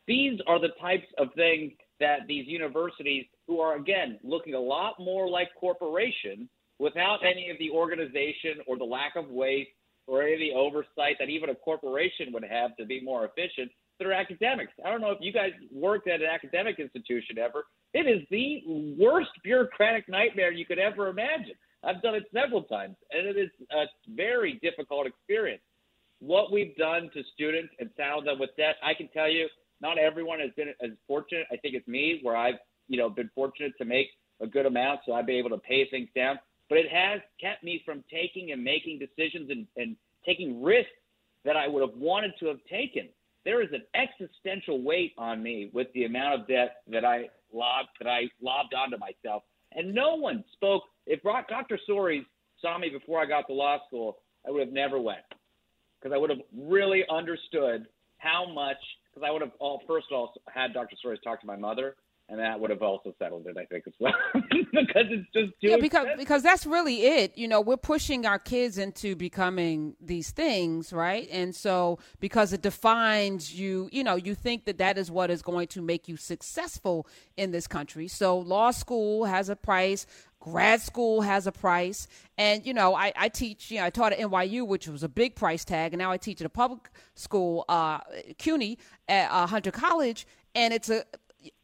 These 0.07 0.39
are 0.47 0.59
the 0.59 0.69
types 0.81 1.07
of 1.17 1.27
things 1.35 1.71
that 1.99 2.19
these 2.27 2.47
universities, 2.47 3.25
who 3.47 3.59
are 3.59 3.75
again 3.75 4.19
looking 4.23 4.53
a 4.53 4.59
lot 4.59 4.95
more 4.99 5.29
like 5.29 5.49
corporations, 5.59 6.49
without 6.79 7.19
any 7.23 7.49
of 7.49 7.57
the 7.59 7.69
organization 7.69 8.57
or 8.65 8.77
the 8.77 8.83
lack 8.83 9.15
of 9.15 9.29
waste 9.29 9.69
or 10.07 10.23
any 10.23 10.33
of 10.33 10.39
the 10.39 10.53
oversight 10.53 11.17
that 11.19 11.29
even 11.29 11.49
a 11.49 11.55
corporation 11.55 12.31
would 12.33 12.43
have 12.43 12.75
to 12.77 12.85
be 12.85 13.01
more 13.01 13.25
efficient, 13.25 13.69
they're 13.99 14.13
academics. 14.13 14.71
I 14.83 14.89
don't 14.89 15.01
know 15.01 15.11
if 15.11 15.19
you 15.21 15.33
guys 15.33 15.51
worked 15.71 16.07
at 16.07 16.21
an 16.21 16.27
academic 16.27 16.79
institution 16.79 17.37
ever. 17.37 17.65
It 17.93 18.07
is 18.07 18.25
the 18.31 18.63
worst 18.97 19.29
bureaucratic 19.43 20.07
nightmare 20.07 20.51
you 20.51 20.65
could 20.65 20.79
ever 20.79 21.09
imagine. 21.09 21.55
I've 21.83 22.01
done 22.01 22.15
it 22.15 22.23
several 22.33 22.63
times, 22.63 22.95
and 23.11 23.27
it 23.27 23.37
is 23.37 23.49
a 23.71 23.85
very 24.15 24.59
difficult 24.61 25.05
experience. 25.05 25.61
What 26.19 26.51
we've 26.51 26.75
done 26.75 27.09
to 27.13 27.23
students 27.33 27.73
and 27.79 27.89
saddled 27.95 28.27
them 28.27 28.39
with 28.39 28.49
debt, 28.57 28.75
I 28.83 28.93
can 28.93 29.07
tell 29.09 29.29
you, 29.29 29.47
not 29.81 29.97
everyone 29.97 30.39
has 30.39 30.51
been 30.57 30.73
as 30.81 30.91
fortunate. 31.07 31.47
I 31.51 31.57
think 31.57 31.75
it's 31.75 31.87
me 31.87 32.19
where 32.21 32.35
I've, 32.35 32.59
you 32.87 32.97
know, 32.97 33.09
been 33.09 33.29
fortunate 33.33 33.73
to 33.77 33.85
make 33.85 34.07
a 34.41 34.47
good 34.47 34.65
amount, 34.65 35.01
so 35.05 35.13
I've 35.13 35.25
been 35.25 35.37
able 35.37 35.51
to 35.51 35.57
pay 35.57 35.89
things 35.89 36.09
down. 36.15 36.39
But 36.69 36.77
it 36.77 36.91
has 36.91 37.19
kept 37.41 37.63
me 37.63 37.81
from 37.83 38.03
taking 38.11 38.51
and 38.51 38.63
making 38.63 38.99
decisions 38.99 39.49
and, 39.49 39.67
and 39.75 39.95
taking 40.25 40.61
risks 40.61 40.91
that 41.43 41.57
I 41.57 41.67
would 41.67 41.81
have 41.81 41.97
wanted 41.97 42.33
to 42.39 42.47
have 42.47 42.59
taken. 42.69 43.09
There 43.45 43.61
is 43.61 43.69
an 43.73 43.83
existential 43.95 44.81
weight 44.81 45.13
on 45.17 45.41
me 45.41 45.71
with 45.73 45.87
the 45.93 46.05
amount 46.05 46.41
of 46.41 46.47
debt 46.47 46.77
that 46.91 47.05
I 47.05 47.29
lobbed 47.53 47.89
that 47.99 48.07
I 48.07 48.29
lobbed 48.41 48.73
onto 48.73 48.97
myself. 48.97 49.43
And 49.71 49.93
no 49.93 50.15
one 50.15 50.43
spoke. 50.53 50.83
If 51.05 51.21
Dr. 51.23 51.79
Soaries 51.87 52.25
saw 52.61 52.77
me 52.77 52.89
before 52.89 53.21
I 53.21 53.25
got 53.25 53.47
to 53.47 53.53
law 53.53 53.77
school, 53.87 54.17
I 54.47 54.51
would 54.51 54.59
have 54.59 54.73
never 54.73 54.99
went 54.99 55.19
because 55.99 56.13
I 56.13 56.17
would 56.17 56.29
have 56.29 56.39
really 56.55 57.03
understood 57.09 57.87
how 58.17 58.51
much 58.51 58.77
because 59.09 59.25
I 59.27 59.31
would 59.31 59.41
have 59.41 59.51
all 59.59 59.81
first 59.87 60.07
of 60.11 60.17
all 60.17 60.33
had 60.53 60.73
Dr. 60.73 60.95
Soaries 61.01 61.19
talk 61.23 61.41
to 61.41 61.47
my 61.47 61.55
mother, 61.55 61.95
and 62.29 62.39
that 62.39 62.59
would 62.59 62.69
have 62.69 62.83
also 62.83 63.13
settled 63.17 63.47
it, 63.47 63.57
I 63.57 63.65
think, 63.65 63.85
as 63.87 63.93
well, 63.99 64.13
because 64.33 65.07
it's 65.09 65.27
just 65.33 65.53
yeah, 65.61 65.77
because 65.77 66.03
expensive. 66.03 66.19
because 66.19 66.43
that's 66.43 66.65
really 66.65 67.01
it. 67.01 67.35
You 67.37 67.47
know, 67.47 67.59
we're 67.59 67.77
pushing 67.77 68.25
our 68.27 68.37
kids 68.37 68.77
into 68.77 69.15
becoming 69.15 69.95
these 69.99 70.29
things, 70.29 70.93
right? 70.93 71.27
And 71.31 71.55
so 71.55 71.97
because 72.19 72.53
it 72.53 72.61
defines 72.61 73.53
you, 73.53 73.89
you 73.91 74.03
know, 74.03 74.15
you 74.15 74.35
think 74.35 74.65
that 74.65 74.77
that 74.77 74.97
is 74.99 75.09
what 75.09 75.31
is 75.31 75.41
going 75.41 75.67
to 75.69 75.81
make 75.81 76.07
you 76.07 76.17
successful 76.17 77.07
in 77.35 77.49
this 77.49 77.65
country. 77.65 78.07
So 78.07 78.37
law 78.37 78.71
school 78.71 79.25
has 79.25 79.49
a 79.49 79.55
price 79.55 80.05
grad 80.41 80.79
school 80.79 81.19
has 81.19 81.47
a 81.47 81.51
price 81.51 82.07
and 82.37 82.65
you 82.65 82.73
know 82.73 82.95
I, 82.95 83.11
I 83.13 83.27
teach 83.27 83.71
you 83.71 83.79
know 83.79 83.83
i 83.83 83.89
taught 83.89 84.13
at 84.13 84.19
nyu 84.19 84.65
which 84.65 84.87
was 84.87 85.03
a 85.03 85.09
big 85.09 85.35
price 85.35 85.65
tag 85.65 85.91
and 85.91 85.99
now 85.99 86.11
i 86.11 86.17
teach 86.17 86.39
at 86.39 86.45
a 86.45 86.49
public 86.49 86.89
school 87.15 87.65
uh 87.67 87.99
cuny 88.37 88.77
at 89.09 89.29
uh, 89.29 89.47
hunter 89.47 89.71
college 89.71 90.25
and 90.55 90.73
it's 90.73 90.89
a 90.89 91.03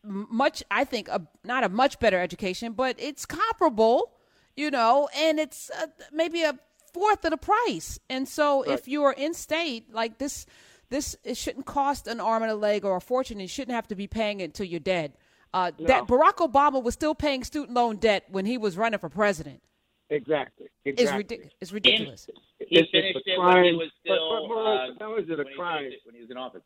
much 0.05 0.63
i 0.71 0.83
think 0.83 1.07
a, 1.07 1.21
not 1.43 1.63
a 1.63 1.69
much 1.69 2.00
better 2.00 2.19
education 2.19 2.74
but 2.74 2.95
it's 3.00 3.25
comparable 3.25 4.13
you 4.55 4.71
know 4.71 5.09
and 5.15 5.39
it's 5.39 5.69
uh, 5.81 5.88
maybe 6.12 6.43
a 6.43 6.57
fourth 6.93 7.25
of 7.25 7.31
the 7.31 7.38
price 7.38 8.00
and 8.09 8.27
so 8.27 8.63
right. 8.63 8.71
if 8.71 8.88
you're 8.88 9.12
in 9.12 9.33
state 9.33 9.93
like 9.93 10.17
this 10.17 10.45
this 10.89 11.15
it 11.24 11.35
shouldn't 11.35 11.65
cost 11.65 12.07
an 12.07 12.19
arm 12.19 12.43
and 12.43 12.51
a 12.51 12.55
leg 12.55 12.85
or 12.85 12.95
a 12.95 13.01
fortune 13.01 13.39
you 13.39 13.47
shouldn't 13.47 13.75
have 13.75 13.88
to 13.88 13.95
be 13.95 14.07
paying 14.07 14.39
it 14.39 14.45
until 14.45 14.65
you're 14.65 14.79
dead 14.79 15.13
uh, 15.55 15.71
no. 15.79 15.88
That 15.88 16.05
Barack 16.05 16.45
Obama 16.45 16.83
was 16.83 16.95
still 16.95 17.15
paying 17.15 17.45
student 17.45 17.74
loan 17.74 17.95
debt 17.95 18.25
when 18.27 18.45
he 18.45 18.57
was 18.57 18.77
running 18.77 19.00
for 19.00 19.07
president. 19.07 19.62
Exactly. 20.09 20.67
exactly. 20.83 21.24
It's, 21.24 21.31
ridic- 21.31 21.50
it's 21.62 21.71
ridiculous. 21.71 22.27
he 22.59 22.65
it's, 22.77 22.91
finished 22.91 23.19
it's 23.19 23.25
it 23.25 23.39
when 23.39 23.63
he 23.63 23.71
was 23.71 23.89
still. 24.01 24.15
But, 24.29 24.41
but 24.41 24.47
Moreau, 24.50 24.88
how 25.00 25.15
is 25.15 25.29
it 25.29 25.39
a 25.39 25.45
crime? 25.55 25.91
When 26.03 26.13
he 26.13 26.19
was 26.19 26.29
in 26.29 26.35
office. 26.35 26.62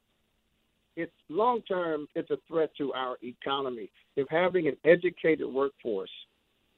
It's 0.99 1.13
long 1.29 1.61
term. 1.61 2.07
It's 2.13 2.29
a 2.29 2.37
threat 2.45 2.71
to 2.77 2.91
our 2.91 3.17
economy. 3.23 3.89
If 4.17 4.27
having 4.29 4.67
an 4.67 4.75
educated 4.83 5.47
workforce, 5.47 6.11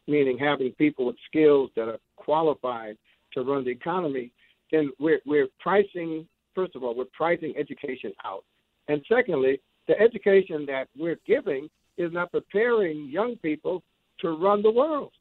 meaning 0.08 0.38
having 0.38 0.74
people 0.74 1.08
with 1.08 1.16
skills 1.28 1.72
that 1.76 1.88
are 1.88 1.98
qualified 2.18 2.98
to 3.34 3.42
run 3.42 3.64
the 3.64 3.72
economy, 3.72 4.32
then 4.72 4.92
we're, 5.00 5.22
we're 5.26 5.48
pricing, 5.60 6.28
first 6.54 6.76
of 6.76 6.84
all, 6.84 6.96
we're 6.96 7.06
pricing 7.06 7.56
education 7.58 8.14
out. 8.24 8.44
And 8.88 9.04
secondly, 9.10 9.60
the 9.88 10.00
education 10.00 10.68
that 10.68 10.88
we're 10.96 11.20
giving 11.26 11.68
is 11.98 12.14
not 12.14 12.32
preparing 12.32 13.10
young 13.10 13.38
people 13.38 13.82
to 14.20 14.38
run 14.38 14.62
the 14.62 14.72
world. 14.72 15.14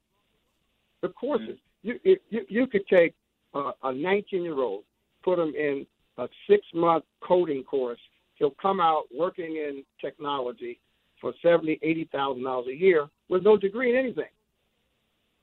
The 1.00 1.08
courses, 1.08 1.56
mm-hmm. 1.86 1.96
you, 2.04 2.18
you, 2.28 2.44
you 2.48 2.66
could 2.66 2.86
take 2.86 3.14
a 3.54 3.94
19 3.94 4.42
year 4.42 4.58
old, 4.58 4.84
put 5.24 5.38
them 5.38 5.54
in 5.56 5.86
a 6.18 6.28
six 6.48 6.66
month 6.74 7.04
coding 7.26 7.64
course. 7.64 7.98
He'll 8.40 8.56
come 8.60 8.80
out 8.80 9.04
working 9.14 9.56
in 9.56 9.84
technology 10.00 10.80
for 11.20 11.32
seventy, 11.42 11.78
eighty 11.82 12.08
thousand 12.10 12.42
dollars 12.42 12.66
a 12.68 12.74
year 12.74 13.06
with 13.28 13.44
no 13.44 13.56
degree 13.56 13.90
in 13.90 13.96
anything. 13.96 14.24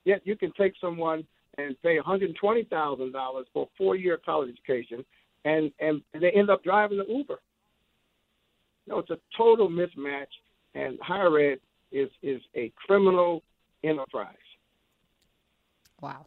Yet 0.04 0.22
you 0.26 0.36
can 0.36 0.52
take 0.58 0.74
someone 0.82 1.26
and 1.60 1.80
pay 1.84 1.98
one 1.98 2.06
hundred 2.06 2.36
twenty 2.36 2.64
thousand 2.64 3.14
dollars 3.14 3.46
for 3.54 3.64
a 3.66 3.70
four 3.78 3.96
year 3.96 4.20
college 4.26 4.50
education, 4.50 5.06
and 5.46 5.72
and 5.80 6.02
they 6.20 6.32
end 6.32 6.50
up 6.50 6.64
driving 6.64 6.98
the 6.98 7.06
Uber. 7.08 7.40
No, 8.88 8.98
it's 9.00 9.12
a 9.12 9.20
total 9.38 9.70
mismatch, 9.70 10.26
and 10.74 10.98
higher 11.00 11.38
ed 11.40 11.60
is 11.92 12.10
is 12.24 12.42
a 12.56 12.74
criminal 12.88 13.44
enterprise. 13.84 14.36
Wow. 16.02 16.26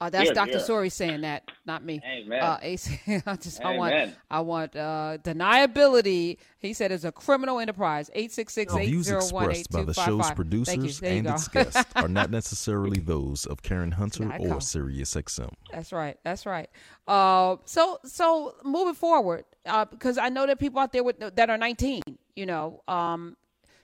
Uh, 0.00 0.08
that's 0.08 0.30
Dr. 0.30 0.58
Sori 0.58 0.90
saying 0.90 1.20
that, 1.20 1.50
not 1.66 1.84
me. 1.84 2.00
Amen. 2.04 2.42
Uh, 2.42 2.58
I 2.62 3.36
just 3.36 3.60
I 3.60 3.76
want 3.76 4.14
I 4.30 4.40
want 4.40 4.74
uh, 4.74 5.18
deniability. 5.22 6.38
He 6.58 6.72
said 6.72 6.90
it's 6.90 7.04
a 7.04 7.12
criminal 7.12 7.60
enterprise. 7.60 8.10
Eight 8.14 8.32
six 8.32 8.54
six 8.54 8.74
eight 8.74 9.02
zero 9.02 9.26
one 9.28 9.50
eight 9.54 9.66
two 9.70 9.84
five 9.84 9.94
five. 9.94 10.06
Views 10.06 10.06
expressed 10.06 10.06
by 10.06 10.12
the 10.16 10.26
show's 10.26 10.30
producers 10.30 11.02
and 11.02 11.26
its 11.26 11.48
guests 11.48 11.84
are 11.96 12.08
not 12.08 12.30
necessarily 12.30 12.98
those 12.98 13.44
of 13.44 13.62
Karen 13.62 13.92
Hunter 13.92 14.32
or 14.38 14.62
Sirius 14.62 15.14
XM. 15.14 15.50
That's 15.70 15.92
right. 15.92 16.18
That's 16.24 16.46
right. 16.46 16.70
Uh, 17.06 17.56
so 17.66 17.98
so 18.04 18.54
moving 18.64 18.94
forward, 18.94 19.44
uh, 19.66 19.84
because 19.84 20.16
I 20.16 20.30
know 20.30 20.46
that 20.46 20.58
people 20.58 20.80
out 20.80 20.92
there 20.92 21.04
with, 21.04 21.18
that 21.18 21.50
are 21.50 21.58
nineteen, 21.58 22.02
you 22.34 22.46
know, 22.46 22.82
um, 22.88 23.36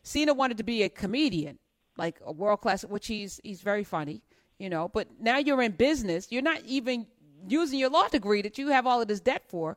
Sina 0.02 0.32
wanted 0.32 0.56
to 0.56 0.64
be 0.64 0.82
a 0.82 0.88
comedian, 0.88 1.58
like 1.98 2.20
a 2.24 2.32
world 2.32 2.62
class, 2.62 2.86
which 2.86 3.06
he's 3.06 3.38
he's 3.44 3.60
very 3.60 3.84
funny 3.84 4.22
you 4.58 4.70
know, 4.70 4.88
but 4.88 5.08
now 5.20 5.38
you're 5.38 5.62
in 5.62 5.72
business. 5.72 6.28
You're 6.30 6.42
not 6.42 6.60
even 6.64 7.06
using 7.48 7.78
your 7.78 7.90
law 7.90 8.08
degree 8.08 8.42
that 8.42 8.58
you 8.58 8.68
have 8.68 8.86
all 8.86 9.00
of 9.00 9.08
this 9.08 9.20
debt 9.20 9.42
for. 9.48 9.76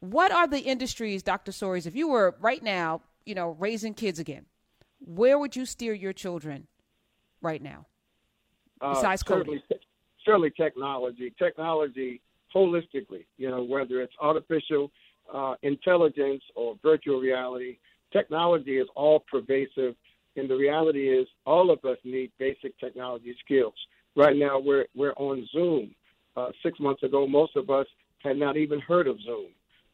What 0.00 0.30
are 0.30 0.46
the 0.46 0.60
industries, 0.60 1.22
Dr. 1.22 1.52
Soaries, 1.52 1.86
if 1.86 1.94
you 1.94 2.08
were 2.08 2.36
right 2.40 2.62
now, 2.62 3.02
you 3.24 3.34
know, 3.34 3.56
raising 3.58 3.94
kids 3.94 4.18
again, 4.18 4.46
where 5.00 5.38
would 5.38 5.56
you 5.56 5.64
steer 5.64 5.94
your 5.94 6.12
children 6.12 6.66
right 7.40 7.62
now? 7.62 7.86
Uh, 8.80 8.94
besides 8.94 9.22
uh, 9.22 9.34
certainly, 9.34 9.62
certainly 10.24 10.50
technology. 10.50 11.32
Technology 11.38 12.20
holistically, 12.54 13.24
you 13.38 13.50
know, 13.50 13.62
whether 13.62 14.00
it's 14.00 14.12
artificial 14.20 14.90
uh, 15.32 15.54
intelligence 15.62 16.42
or 16.54 16.76
virtual 16.82 17.20
reality, 17.20 17.78
technology 18.12 18.78
is 18.78 18.86
all 18.94 19.24
pervasive. 19.30 19.94
And 20.36 20.50
the 20.50 20.56
reality 20.56 21.08
is, 21.08 21.26
all 21.46 21.70
of 21.70 21.82
us 21.84 21.96
need 22.04 22.30
basic 22.38 22.78
technology 22.78 23.34
skills. 23.42 23.74
Right 24.16 24.36
now, 24.36 24.58
we're 24.58 24.86
we're 24.94 25.12
on 25.12 25.46
Zoom. 25.52 25.94
Uh, 26.36 26.48
six 26.62 26.80
months 26.80 27.02
ago, 27.02 27.26
most 27.26 27.54
of 27.54 27.70
us 27.70 27.86
had 28.22 28.38
not 28.38 28.56
even 28.56 28.80
heard 28.80 29.06
of 29.06 29.20
Zoom, 29.22 29.48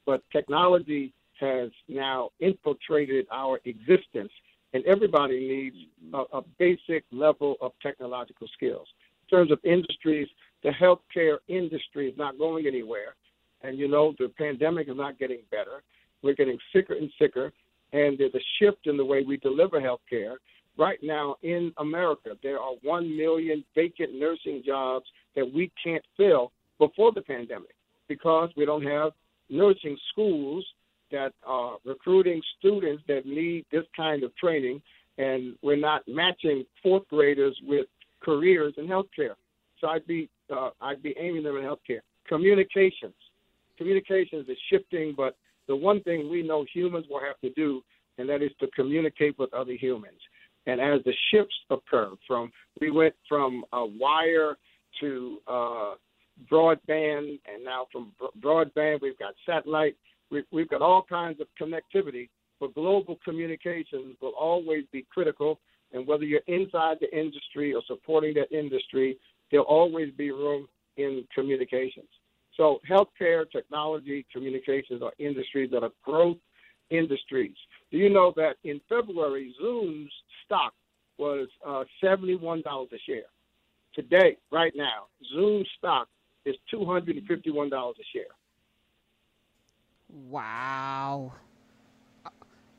but 0.06 0.22
technology 0.32 1.12
has 1.40 1.70
now 1.88 2.30
infiltrated 2.40 3.26
our 3.32 3.60
existence, 3.64 4.30
and 4.74 4.84
everybody 4.84 5.38
needs 5.40 5.76
a, 6.14 6.38
a 6.38 6.42
basic 6.58 7.04
level 7.10 7.56
of 7.60 7.72
technological 7.82 8.48
skills. 8.54 8.86
In 9.24 9.36
terms 9.36 9.50
of 9.50 9.58
industries, 9.64 10.28
the 10.62 10.70
healthcare 10.70 11.38
industry 11.48 12.08
is 12.08 12.16
not 12.16 12.38
going 12.38 12.66
anywhere, 12.66 13.16
and 13.62 13.76
you 13.76 13.88
know 13.88 14.14
the 14.20 14.28
pandemic 14.28 14.88
is 14.88 14.96
not 14.96 15.18
getting 15.18 15.40
better. 15.50 15.82
We're 16.22 16.34
getting 16.34 16.58
sicker 16.72 16.94
and 16.94 17.10
sicker, 17.20 17.52
and 17.92 18.16
there's 18.18 18.34
a 18.34 18.44
shift 18.60 18.86
in 18.86 18.96
the 18.96 19.04
way 19.04 19.24
we 19.24 19.36
deliver 19.38 19.80
healthcare 19.80 20.36
right 20.78 20.98
now 21.02 21.36
in 21.42 21.72
America, 21.78 22.30
there 22.42 22.58
are 22.58 22.72
1 22.82 23.16
million 23.16 23.64
vacant 23.74 24.14
nursing 24.14 24.62
jobs 24.64 25.06
that 25.36 25.50
we 25.52 25.70
can't 25.82 26.04
fill 26.16 26.52
before 26.78 27.12
the 27.12 27.22
pandemic 27.22 27.74
because 28.08 28.50
we 28.56 28.64
don't 28.64 28.84
have 28.84 29.12
nursing 29.48 29.96
schools 30.10 30.64
that 31.10 31.32
are 31.44 31.76
recruiting 31.84 32.40
students 32.58 33.02
that 33.06 33.26
need 33.26 33.66
this 33.70 33.84
kind 33.94 34.24
of 34.24 34.34
training, 34.36 34.80
and 35.18 35.54
we're 35.62 35.76
not 35.76 36.02
matching 36.08 36.64
fourth 36.82 37.06
graders 37.08 37.56
with 37.62 37.86
careers 38.22 38.74
in 38.78 38.86
healthcare. 38.86 39.34
So 39.80 39.88
I'd 39.88 40.06
be 40.06 40.28
uh, 40.50 40.70
I'd 40.80 41.02
be 41.02 41.14
aiming 41.18 41.44
them 41.44 41.56
in 41.56 41.62
healthcare. 41.62 42.00
Communications, 42.28 43.14
communications 43.76 44.48
is 44.48 44.56
shifting, 44.70 45.14
but 45.16 45.36
the 45.68 45.76
one 45.76 46.02
thing 46.02 46.30
we 46.30 46.42
know 46.42 46.64
humans 46.72 47.06
will 47.08 47.20
have 47.20 47.38
to 47.40 47.50
do, 47.50 47.82
and 48.18 48.28
that 48.28 48.42
is 48.42 48.50
to 48.60 48.66
communicate 48.68 49.38
with 49.38 49.52
other 49.54 49.72
humans. 49.72 50.20
And 50.66 50.80
as 50.80 51.00
the 51.04 51.12
shifts 51.30 51.56
occur, 51.70 52.10
from 52.26 52.52
we 52.80 52.90
went 52.90 53.14
from 53.28 53.64
a 53.72 53.84
wire 53.84 54.56
to 55.00 55.38
uh, 55.48 55.94
broadband, 56.50 57.40
and 57.52 57.64
now 57.64 57.86
from 57.90 58.12
broadband 58.40 59.00
we've 59.00 59.18
got 59.18 59.34
satellite. 59.46 59.96
We've, 60.30 60.44
we've 60.50 60.68
got 60.68 60.82
all 60.82 61.04
kinds 61.08 61.40
of 61.40 61.48
connectivity, 61.60 62.28
but 62.60 62.74
global 62.74 63.18
communications 63.24 64.16
will 64.20 64.34
always 64.38 64.84
be 64.92 65.06
critical. 65.12 65.60
And 65.92 66.06
whether 66.06 66.24
you're 66.24 66.40
inside 66.46 66.98
the 67.00 67.14
industry 67.16 67.74
or 67.74 67.82
supporting 67.86 68.34
that 68.34 68.50
industry, 68.56 69.18
there'll 69.50 69.66
always 69.66 70.10
be 70.16 70.30
room 70.30 70.66
in 70.96 71.24
communications. 71.34 72.08
So, 72.56 72.80
healthcare, 72.88 73.50
technology, 73.50 74.26
communications 74.32 75.02
are 75.02 75.12
industries 75.18 75.70
that 75.70 75.82
are 75.82 75.92
growth 76.02 76.36
industries. 76.90 77.56
Do 77.90 77.98
you 77.98 78.10
know 78.10 78.32
that 78.36 78.56
in 78.64 78.80
February, 78.88 79.54
Zoom's 79.60 80.12
stock 80.52 80.74
was 81.18 81.48
uh, 81.66 81.84
$71 82.02 82.62
a 82.64 82.98
share? 83.06 83.22
Today, 83.94 84.36
right 84.50 84.72
now, 84.74 85.06
Zoom 85.34 85.64
stock 85.78 86.08
is 86.44 86.56
$251 86.72 87.72
a 87.72 87.92
share. 88.12 88.24
Wow. 90.28 91.32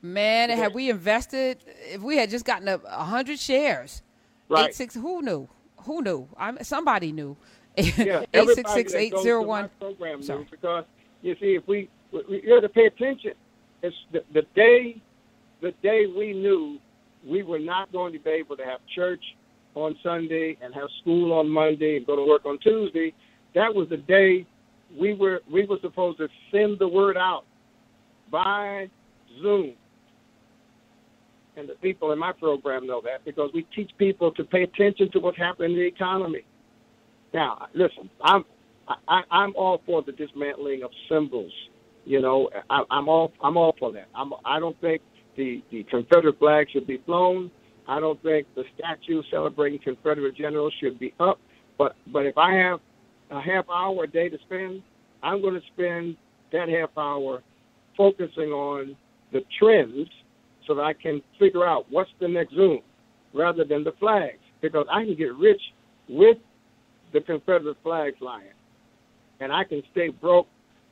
Man, 0.02 0.50
yeah. 0.50 0.56
had 0.56 0.74
we 0.74 0.90
invested, 0.90 1.64
if 1.68 2.02
we 2.02 2.18
had 2.18 2.30
just 2.30 2.46
gotten 2.46 2.68
a, 2.68 2.78
hundred 3.04 3.40
shares, 3.40 4.02
right. 4.50 4.70
eight 4.70 4.76
six, 4.76 4.96
who 4.96 5.22
knew? 5.22 5.48
Who 5.84 6.02
knew? 6.02 6.28
I'm 6.38 6.62
somebody 6.64 7.12
knew. 7.12 7.38
yeah, 7.78 8.26
eight 8.34 8.50
six 8.50 8.72
six 8.74 8.94
eight 8.94 9.14
zero 9.20 9.42
one. 9.42 9.70
Program 9.80 10.20
knew 10.20 10.46
because 10.52 10.84
you 11.22 11.36
see, 11.40 11.56
if 11.56 11.68
we, 11.68 11.90
we 12.12 12.42
you 12.44 12.54
have 12.54 12.64
to 12.64 12.70
pay 12.70 12.86
attention 12.86 13.34
it's 13.84 13.96
the, 14.12 14.24
the 14.34 14.44
day 14.56 15.02
the 15.62 15.72
day 15.84 16.06
we 16.08 16.34
knew 16.34 16.80
we 17.28 17.44
were 17.44 17.60
not 17.60 17.92
going 17.92 18.14
to 18.14 18.20
be 18.20 18.30
able 18.30 18.58
to 18.58 18.64
have 18.64 18.80
church 18.96 19.24
on 19.76 19.96
Sunday 20.04 20.58
and 20.62 20.74
have 20.74 20.88
school 21.02 21.34
on 21.34 21.50
Monday 21.50 21.98
and 21.98 22.06
go 22.06 22.16
to 22.16 22.26
work 22.26 22.46
on 22.46 22.60
Tuesday, 22.60 23.14
that 23.56 23.74
was 23.74 23.88
the 23.90 23.98
day 23.98 24.46
we 25.00 25.14
were 25.14 25.42
we 25.52 25.66
were 25.66 25.78
supposed 25.82 26.20
to 26.20 26.28
send 26.52 26.78
the 26.80 26.88
word 26.88 27.18
out 27.18 27.46
by 28.32 28.88
Zoom. 29.42 29.74
And 31.56 31.70
the 31.70 31.74
people 31.76 32.12
in 32.12 32.20
my 32.20 32.32
program 32.32 32.88
know 32.88 33.02
that 33.02 33.26
because 33.26 33.52
we 33.54 33.66
teach 33.76 33.92
people 33.98 34.32
to 34.34 34.44
pay 34.44 34.64
attention 34.64 35.12
to 35.12 35.20
what's 35.20 35.38
happening 35.38 35.72
in 35.72 35.78
the 35.78 35.86
economy. 35.86 36.42
Now, 37.34 37.68
listen, 37.74 38.10
I'm 38.24 38.44
I, 39.08 39.22
I'm 39.32 39.56
all 39.56 39.82
for 39.86 40.04
the 40.04 40.12
dismantling 40.12 40.84
of 40.84 40.92
symbols 41.10 41.52
you 42.06 42.22
know, 42.22 42.50
I, 42.70 42.84
I'm 42.92 43.08
all 43.08 43.32
I'm 43.42 43.58
all 43.58 43.76
for 43.80 43.92
that. 43.94 44.08
I'm 44.16 44.34
I 44.46 44.60
don't 44.60 44.80
think 44.82 45.02
the 45.36 45.64
the 45.72 45.84
Confederate 45.84 46.40
flag 46.40 46.68
should 46.72 46.88
be 46.88 47.02
flown. 47.06 47.52
I 47.88 48.00
don't 48.00 48.22
think 48.24 48.48
the 48.56 48.64
statue 48.78 49.22
celebrating 49.30 49.80
Confederate 49.80 50.36
generals 50.36 50.74
should 50.80 51.00
be 51.00 51.14
up. 51.20 51.40
But 51.78 51.96
but 52.12 52.26
if 52.26 52.38
I 52.38 52.54
have 52.54 52.80
a 53.32 53.42
half 53.42 53.66
hour 53.70 54.04
a 54.04 54.08
day 54.08 54.30
to 54.30 54.38
spend, 54.46 54.82
I'm 55.22 55.42
going 55.42 55.56
to 55.56 55.68
spend 55.74 56.18
that 56.52 56.70
half 56.70 56.98
hour 56.98 57.42
focusing 57.98 58.52
on 58.52 58.96
the 59.32 59.42
trends 59.60 60.10
so 60.68 60.76
that 60.76 60.84
I 60.84 60.94
can 60.94 61.22
figure 61.40 61.66
out 61.66 61.86
what's 61.90 62.10
the 62.20 62.28
next 62.28 62.54
Zoom 62.54 62.80
rather 63.34 63.66
than 63.66 63.84
the 63.84 63.94
flags 64.00 64.40
because 64.62 64.86
I 64.92 65.04
can 65.04 65.16
get 65.16 65.34
rich 65.36 65.62
with 66.08 66.38
the 67.12 67.22
Confederate 67.22 67.78
flag 67.84 68.18
flying 68.18 68.54
and 69.40 69.52
I 69.52 69.64
can 69.64 69.82
stay 69.92 70.10
broke 70.10 70.48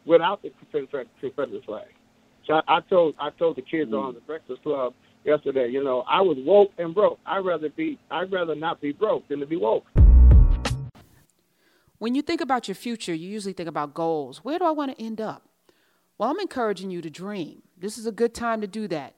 without 0.05 0.41
the 0.41 0.51
Confederate 0.71 1.07
flag. 1.65 1.87
So 2.51 2.61
I, 2.67 2.77
I 2.77 2.79
told 2.81 3.15
I 3.17 3.29
told 3.29 3.55
the 3.55 3.61
kids 3.61 3.91
mm. 3.91 4.03
on 4.03 4.13
the 4.13 4.19
Breakfast 4.19 4.61
Club 4.63 4.93
yesterday, 5.23 5.69
you 5.69 5.81
know, 5.83 6.01
I 6.01 6.19
was 6.19 6.37
woke 6.39 6.71
and 6.77 6.93
broke. 6.93 7.17
I'd 7.25 7.45
rather 7.45 7.69
be 7.69 7.97
I'd 8.09 8.29
rather 8.31 8.55
not 8.55 8.81
be 8.81 8.91
broke 8.91 9.25
than 9.29 9.39
to 9.39 9.45
be 9.45 9.55
woke. 9.55 9.85
When 11.99 12.13
you 12.13 12.21
think 12.21 12.41
about 12.41 12.67
your 12.67 12.75
future, 12.75 13.13
you 13.13 13.29
usually 13.29 13.53
think 13.53 13.69
about 13.69 13.93
goals. 13.93 14.39
Where 14.39 14.59
do 14.59 14.65
I 14.65 14.71
want 14.71 14.91
to 14.97 15.01
end 15.01 15.21
up? 15.21 15.47
Well, 16.17 16.29
I'm 16.29 16.39
encouraging 16.39 16.91
you 16.91 17.01
to 17.01 17.09
dream. 17.09 17.61
This 17.77 17.97
is 17.97 18.05
a 18.05 18.11
good 18.11 18.33
time 18.33 18.59
to 18.59 18.67
do 18.67 18.87
that. 18.89 19.15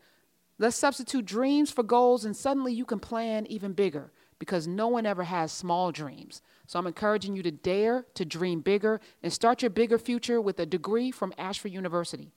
Let's 0.60 0.76
substitute 0.76 1.26
dreams 1.26 1.72
for 1.72 1.82
goals, 1.82 2.26
and 2.26 2.38
suddenly 2.38 2.72
you 2.72 2.86
can 2.86 3.00
plan 3.00 3.48
even 3.48 3.74
bigger. 3.74 4.12
because 4.40 4.68
no 4.68 4.90
one 4.90 5.06
ever 5.06 5.24
has 5.24 5.54
small 5.54 5.90
dreams. 5.94 6.42
So 6.68 6.78
I'm 6.78 6.86
encouraging 6.86 7.34
you 7.34 7.44
to 7.44 7.52
dare 7.52 8.06
to 8.16 8.26
dream 8.26 8.60
bigger 8.60 9.00
and 9.22 9.32
start 9.32 9.62
your 9.62 9.70
bigger 9.70 9.98
future 9.98 10.42
with 10.42 10.60
a 10.60 10.66
degree 10.66 11.12
from 11.12 11.34
Ashford 11.38 11.72
University. 11.72 12.34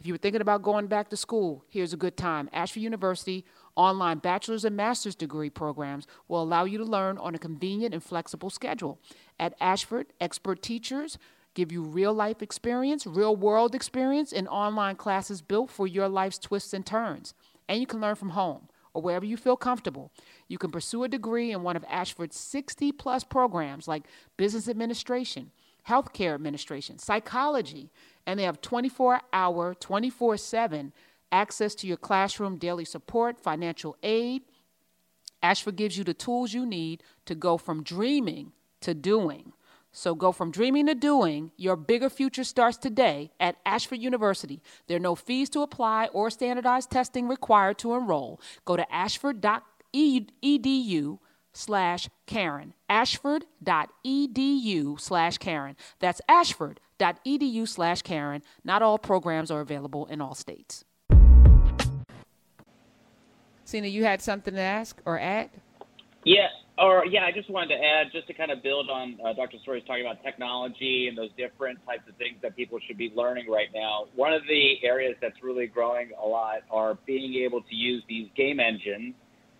If 0.00 0.06
you 0.06 0.14
were 0.14 0.18
thinking 0.18 0.40
about 0.40 0.62
going 0.62 0.86
back 0.86 1.08
to 1.10 1.16
school, 1.16 1.64
here's 1.68 1.92
a 1.92 1.96
good 1.96 2.16
time. 2.16 2.48
Ashford 2.52 2.82
University 2.82 3.44
online 3.74 4.18
bachelor's 4.18 4.64
and 4.64 4.76
master's 4.76 5.16
degree 5.16 5.50
programs 5.50 6.06
will 6.28 6.40
allow 6.40 6.64
you 6.64 6.78
to 6.78 6.84
learn 6.84 7.18
on 7.18 7.34
a 7.34 7.38
convenient 7.38 7.92
and 7.92 8.02
flexible 8.02 8.48
schedule. 8.48 9.00
At 9.40 9.54
Ashford, 9.60 10.06
expert 10.20 10.62
teachers 10.62 11.18
give 11.54 11.72
you 11.72 11.82
real 11.82 12.14
life 12.14 12.42
experience, 12.42 13.08
real 13.08 13.34
world 13.34 13.74
experience, 13.74 14.32
and 14.32 14.46
online 14.46 14.94
classes 14.94 15.42
built 15.42 15.68
for 15.68 15.88
your 15.88 16.08
life's 16.08 16.38
twists 16.38 16.72
and 16.72 16.86
turns. 16.86 17.34
And 17.68 17.80
you 17.80 17.86
can 17.86 18.00
learn 18.00 18.14
from 18.14 18.30
home 18.30 18.68
or 18.94 19.02
wherever 19.02 19.24
you 19.24 19.36
feel 19.36 19.56
comfortable. 19.56 20.12
You 20.46 20.58
can 20.58 20.70
pursue 20.70 21.02
a 21.02 21.08
degree 21.08 21.50
in 21.50 21.64
one 21.64 21.76
of 21.76 21.84
Ashford's 21.88 22.36
60 22.36 22.92
plus 22.92 23.24
programs 23.24 23.88
like 23.88 24.04
business 24.36 24.68
administration, 24.68 25.50
healthcare 25.88 26.34
administration, 26.34 26.98
psychology, 26.98 27.90
and 28.28 28.38
they 28.38 28.44
have 28.44 28.60
24 28.60 29.22
hour, 29.32 29.74
24 29.74 30.36
7 30.36 30.92
access 31.32 31.74
to 31.74 31.86
your 31.86 31.96
classroom 31.96 32.58
daily 32.58 32.84
support, 32.84 33.40
financial 33.40 33.96
aid. 34.02 34.42
Ashford 35.42 35.76
gives 35.76 35.96
you 35.96 36.04
the 36.04 36.12
tools 36.14 36.52
you 36.52 36.66
need 36.66 37.02
to 37.24 37.34
go 37.34 37.56
from 37.56 37.82
dreaming 37.82 38.52
to 38.82 38.92
doing. 38.92 39.54
So 39.92 40.14
go 40.14 40.32
from 40.32 40.50
dreaming 40.50 40.84
to 40.86 40.94
doing. 40.94 41.52
Your 41.56 41.76
bigger 41.76 42.10
future 42.10 42.44
starts 42.44 42.76
today 42.76 43.30
at 43.40 43.56
Ashford 43.64 44.00
University. 44.00 44.60
There 44.86 44.98
are 44.98 45.00
no 45.00 45.14
fees 45.14 45.48
to 45.50 45.62
apply 45.62 46.08
or 46.12 46.28
standardized 46.28 46.90
testing 46.90 47.28
required 47.28 47.78
to 47.78 47.94
enroll. 47.94 48.42
Go 48.66 48.76
to 48.76 48.94
ashford.edu 48.94 51.18
slash 51.54 52.10
Karen. 52.26 52.74
Ashford.edu 52.90 55.00
slash 55.00 55.38
Karen. 55.38 55.76
That's 55.98 56.20
ashford.edu 57.00 57.68
slash 57.68 58.02
Karen. 58.02 58.42
Not 58.64 58.82
all 58.82 58.98
programs 58.98 59.50
are 59.50 59.60
available 59.60 60.06
in 60.06 60.20
all 60.20 60.34
states. 60.34 60.84
Sina, 63.64 63.86
you 63.86 64.04
had 64.04 64.22
something 64.22 64.54
to 64.54 64.60
ask 64.60 65.00
or 65.04 65.18
add? 65.18 65.50
Yeah, 66.24 66.48
or 66.78 67.04
yeah, 67.04 67.24
I 67.24 67.32
just 67.32 67.50
wanted 67.50 67.76
to 67.76 67.84
add, 67.84 68.06
just 68.12 68.26
to 68.28 68.34
kind 68.34 68.50
of 68.50 68.62
build 68.62 68.88
on 68.88 69.18
uh, 69.24 69.34
Dr. 69.34 69.58
Soaries 69.64 69.84
talking 69.86 70.06
about 70.06 70.22
technology 70.22 71.06
and 71.08 71.16
those 71.16 71.30
different 71.36 71.78
types 71.84 72.02
of 72.08 72.16
things 72.16 72.36
that 72.42 72.56
people 72.56 72.78
should 72.86 72.96
be 72.96 73.12
learning 73.14 73.50
right 73.50 73.68
now. 73.74 74.06
One 74.14 74.32
of 74.32 74.42
the 74.48 74.76
areas 74.82 75.16
that's 75.20 75.42
really 75.42 75.66
growing 75.66 76.10
a 76.20 76.26
lot 76.26 76.60
are 76.70 76.96
being 77.06 77.34
able 77.44 77.60
to 77.60 77.74
use 77.74 78.02
these 78.08 78.28
game 78.36 78.58
engines 78.58 79.14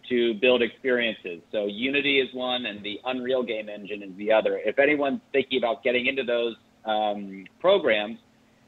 to 0.09 0.35
build 0.41 0.63
experiences. 0.63 1.43
So 1.53 1.67
Unity 1.67 2.19
is 2.19 2.33
one, 2.33 2.65
and 2.65 2.83
the 2.83 2.99
Unreal 3.05 3.43
Game 3.43 3.69
Engine 3.69 4.03
is 4.03 4.17
the 4.17 4.33
other. 4.33 4.59
If 4.65 4.79
anyone's 4.79 5.21
thinking 5.33 5.59
about 5.59 5.85
getting 5.85 6.07
into 6.07 6.23
those 6.23 6.57
um, 6.85 7.45
programs, 7.61 8.19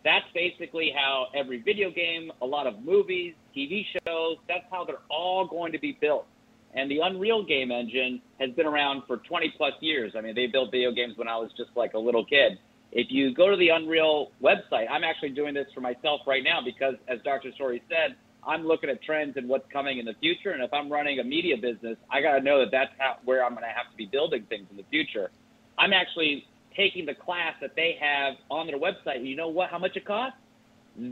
that's 0.05 0.25
basically 0.35 0.93
how 0.95 1.27
every 1.35 1.63
video 1.63 1.91
game, 1.91 2.33
a 2.41 2.47
lot 2.47 2.67
of 2.67 2.83
movies, 2.83 3.35
TV 3.57 3.85
shows, 4.07 4.37
that's 4.49 4.65
how 4.71 4.85
they're 4.85 5.05
all 5.11 5.47
going 5.47 5.73
to 5.73 5.79
be 5.79 5.99
built. 6.01 6.27
And 6.75 6.91
the 6.91 7.01
Unreal 7.03 7.45
Game 7.45 7.71
Engine 7.71 8.23
has 8.39 8.51
been 8.51 8.67
around 8.67 9.03
for 9.07 9.19
20 9.19 9.55
plus 9.57 9.73
years. 9.81 10.13
I 10.17 10.21
mean, 10.21 10.35
they 10.35 10.47
built 10.47 10.71
video 10.71 10.93
games 10.93 11.17
when 11.17 11.29
I 11.29 11.37
was 11.37 11.51
just 11.57 11.71
like 11.75 11.95
a 11.95 11.99
little 11.99 12.25
kid. 12.25 12.59
If 12.93 13.09
you 13.11 13.35
go 13.35 13.51
to 13.51 13.57
the 13.57 13.69
Unreal 13.69 14.31
website, 14.43 14.91
I'm 14.91 15.05
actually 15.05 15.31
doing 15.31 15.55
this 15.55 15.67
for 15.75 15.81
myself 15.81 16.21
right 16.27 16.43
now 16.43 16.61
because, 16.65 16.95
as 17.09 17.19
Dr. 17.25 17.53
Story 17.53 17.83
said, 17.89 18.17
I'm 18.47 18.67
looking 18.67 18.89
at 18.89 19.03
trends 19.03 19.37
and 19.37 19.49
what's 19.49 19.71
coming 19.73 19.99
in 19.99 20.07
the 20.07 20.15
future. 20.21 20.51
And 20.51 20.63
if 20.63 20.73
I'm 20.73 20.91
running 20.91 21.19
a 21.19 21.25
media 21.25 21.57
business, 21.57 21.97
I 22.11 22.23
got 22.23 22.37
to 22.37 22.41
know 22.41 22.59
that 22.61 22.71
that's 22.73 22.91
how, 22.99 23.17
where 23.25 23.45
I'm 23.45 23.53
going 23.53 23.65
to 23.65 23.69
have 23.69 23.91
to 23.91 23.97
be 23.97 24.07
building 24.07 24.45
things 24.49 24.67
in 24.71 24.77
the 24.77 24.85
future. 24.91 25.31
I'm 25.79 25.93
actually 25.93 26.47
taking 26.81 27.05
the 27.05 27.15
class 27.15 27.55
that 27.61 27.73
they 27.77 27.97
have 28.01 28.35
on 28.51 28.67
their 28.67 28.79
website. 28.79 29.27
You 29.27 29.37
know 29.37 29.49
what? 29.49 29.71
How 29.71 29.79
much 29.79 29.97
it 29.97 30.07
costs? 30.07 30.39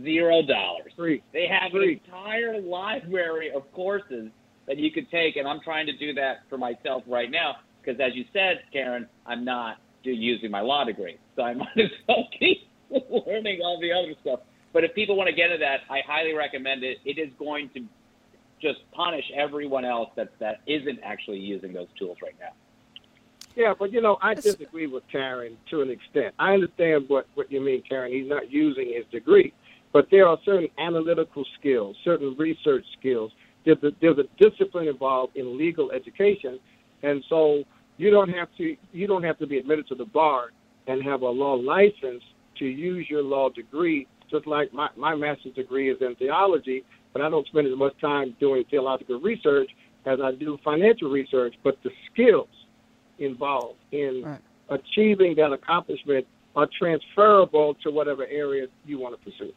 Zero 0.02 0.42
dollars. 0.42 0.92
Free. 0.96 1.22
They 1.32 1.46
have 1.46 1.70
Free. 1.70 1.94
an 1.94 2.00
entire 2.04 2.60
library 2.60 3.50
of 3.54 3.70
courses 3.72 4.30
that 4.66 4.76
you 4.78 4.90
could 4.90 5.10
take, 5.10 5.36
and 5.36 5.46
I'm 5.46 5.60
trying 5.60 5.86
to 5.86 5.96
do 5.96 6.12
that 6.14 6.38
for 6.48 6.58
myself 6.58 7.02
right 7.06 7.30
now 7.30 7.56
because, 7.80 8.00
as 8.00 8.14
you 8.14 8.24
said, 8.32 8.60
Karen, 8.72 9.06
I'm 9.26 9.44
not 9.44 9.76
using 10.02 10.50
my 10.50 10.60
law 10.60 10.84
degree, 10.84 11.18
so 11.36 11.42
I 11.42 11.54
might 11.62 11.76
as 11.76 11.90
well 12.08 12.28
keep 12.38 12.66
learning 12.90 13.60
all 13.62 13.78
the 13.80 13.92
other 13.92 14.14
stuff. 14.22 14.40
But 14.72 14.84
if 14.84 14.94
people 14.94 15.16
want 15.16 15.28
to 15.28 15.34
get 15.34 15.50
into 15.50 15.58
that, 15.58 15.80
I 15.90 16.00
highly 16.06 16.34
recommend 16.34 16.82
it. 16.82 16.98
It 17.04 17.18
is 17.18 17.28
going 17.38 17.70
to 17.74 17.84
just 18.60 18.78
punish 18.92 19.24
everyone 19.36 19.84
else 19.84 20.10
that 20.16 20.30
that 20.40 20.60
isn't 20.66 20.98
actually 21.02 21.38
using 21.38 21.72
those 21.72 21.88
tools 21.98 22.18
right 22.22 22.34
now. 22.40 22.52
Yeah, 23.58 23.74
but 23.76 23.92
you 23.92 24.00
know, 24.00 24.18
I 24.22 24.34
disagree 24.34 24.86
with 24.86 25.02
Karen 25.10 25.56
to 25.70 25.82
an 25.82 25.90
extent. 25.90 26.32
I 26.38 26.52
understand 26.52 27.06
what 27.08 27.26
what 27.34 27.50
you 27.50 27.60
mean, 27.60 27.82
Karen. 27.88 28.12
He's 28.12 28.28
not 28.28 28.52
using 28.52 28.92
his 28.94 29.04
degree, 29.10 29.52
but 29.92 30.06
there 30.12 30.28
are 30.28 30.38
certain 30.44 30.68
analytical 30.78 31.44
skills, 31.58 31.96
certain 32.04 32.36
research 32.38 32.84
skills. 33.00 33.32
There's 33.66 33.82
a, 33.82 33.90
there's 34.00 34.18
a 34.18 34.28
discipline 34.40 34.86
involved 34.86 35.36
in 35.36 35.58
legal 35.58 35.90
education, 35.90 36.60
and 37.02 37.24
so 37.28 37.64
you 37.96 38.12
don't 38.12 38.28
have 38.28 38.46
to 38.58 38.76
you 38.92 39.08
don't 39.08 39.24
have 39.24 39.40
to 39.40 39.46
be 39.48 39.58
admitted 39.58 39.88
to 39.88 39.96
the 39.96 40.04
bar 40.04 40.52
and 40.86 41.02
have 41.02 41.22
a 41.22 41.28
law 41.28 41.54
license 41.54 42.22
to 42.60 42.64
use 42.64 43.08
your 43.10 43.24
law 43.24 43.48
degree. 43.48 44.06
Just 44.30 44.46
like 44.46 44.72
my 44.72 44.88
my 44.96 45.16
master's 45.16 45.54
degree 45.54 45.90
is 45.90 45.98
in 46.00 46.14
theology, 46.14 46.84
but 47.12 47.22
I 47.22 47.28
don't 47.28 47.46
spend 47.48 47.66
as 47.66 47.76
much 47.76 48.00
time 48.00 48.36
doing 48.38 48.62
theological 48.70 49.18
research 49.20 49.70
as 50.06 50.20
I 50.22 50.30
do 50.30 50.58
financial 50.62 51.10
research. 51.10 51.56
But 51.64 51.76
the 51.82 51.90
skills 52.12 52.46
involved 53.18 53.78
in 53.92 54.22
Right. 54.24 54.40
achieving 54.68 55.34
that 55.36 55.52
accomplishment 55.52 56.26
are 56.56 56.66
transferable 56.78 57.74
to 57.82 57.90
whatever 57.90 58.26
area 58.26 58.66
you 58.86 58.98
want 58.98 59.18
to 59.18 59.30
pursue. 59.30 59.52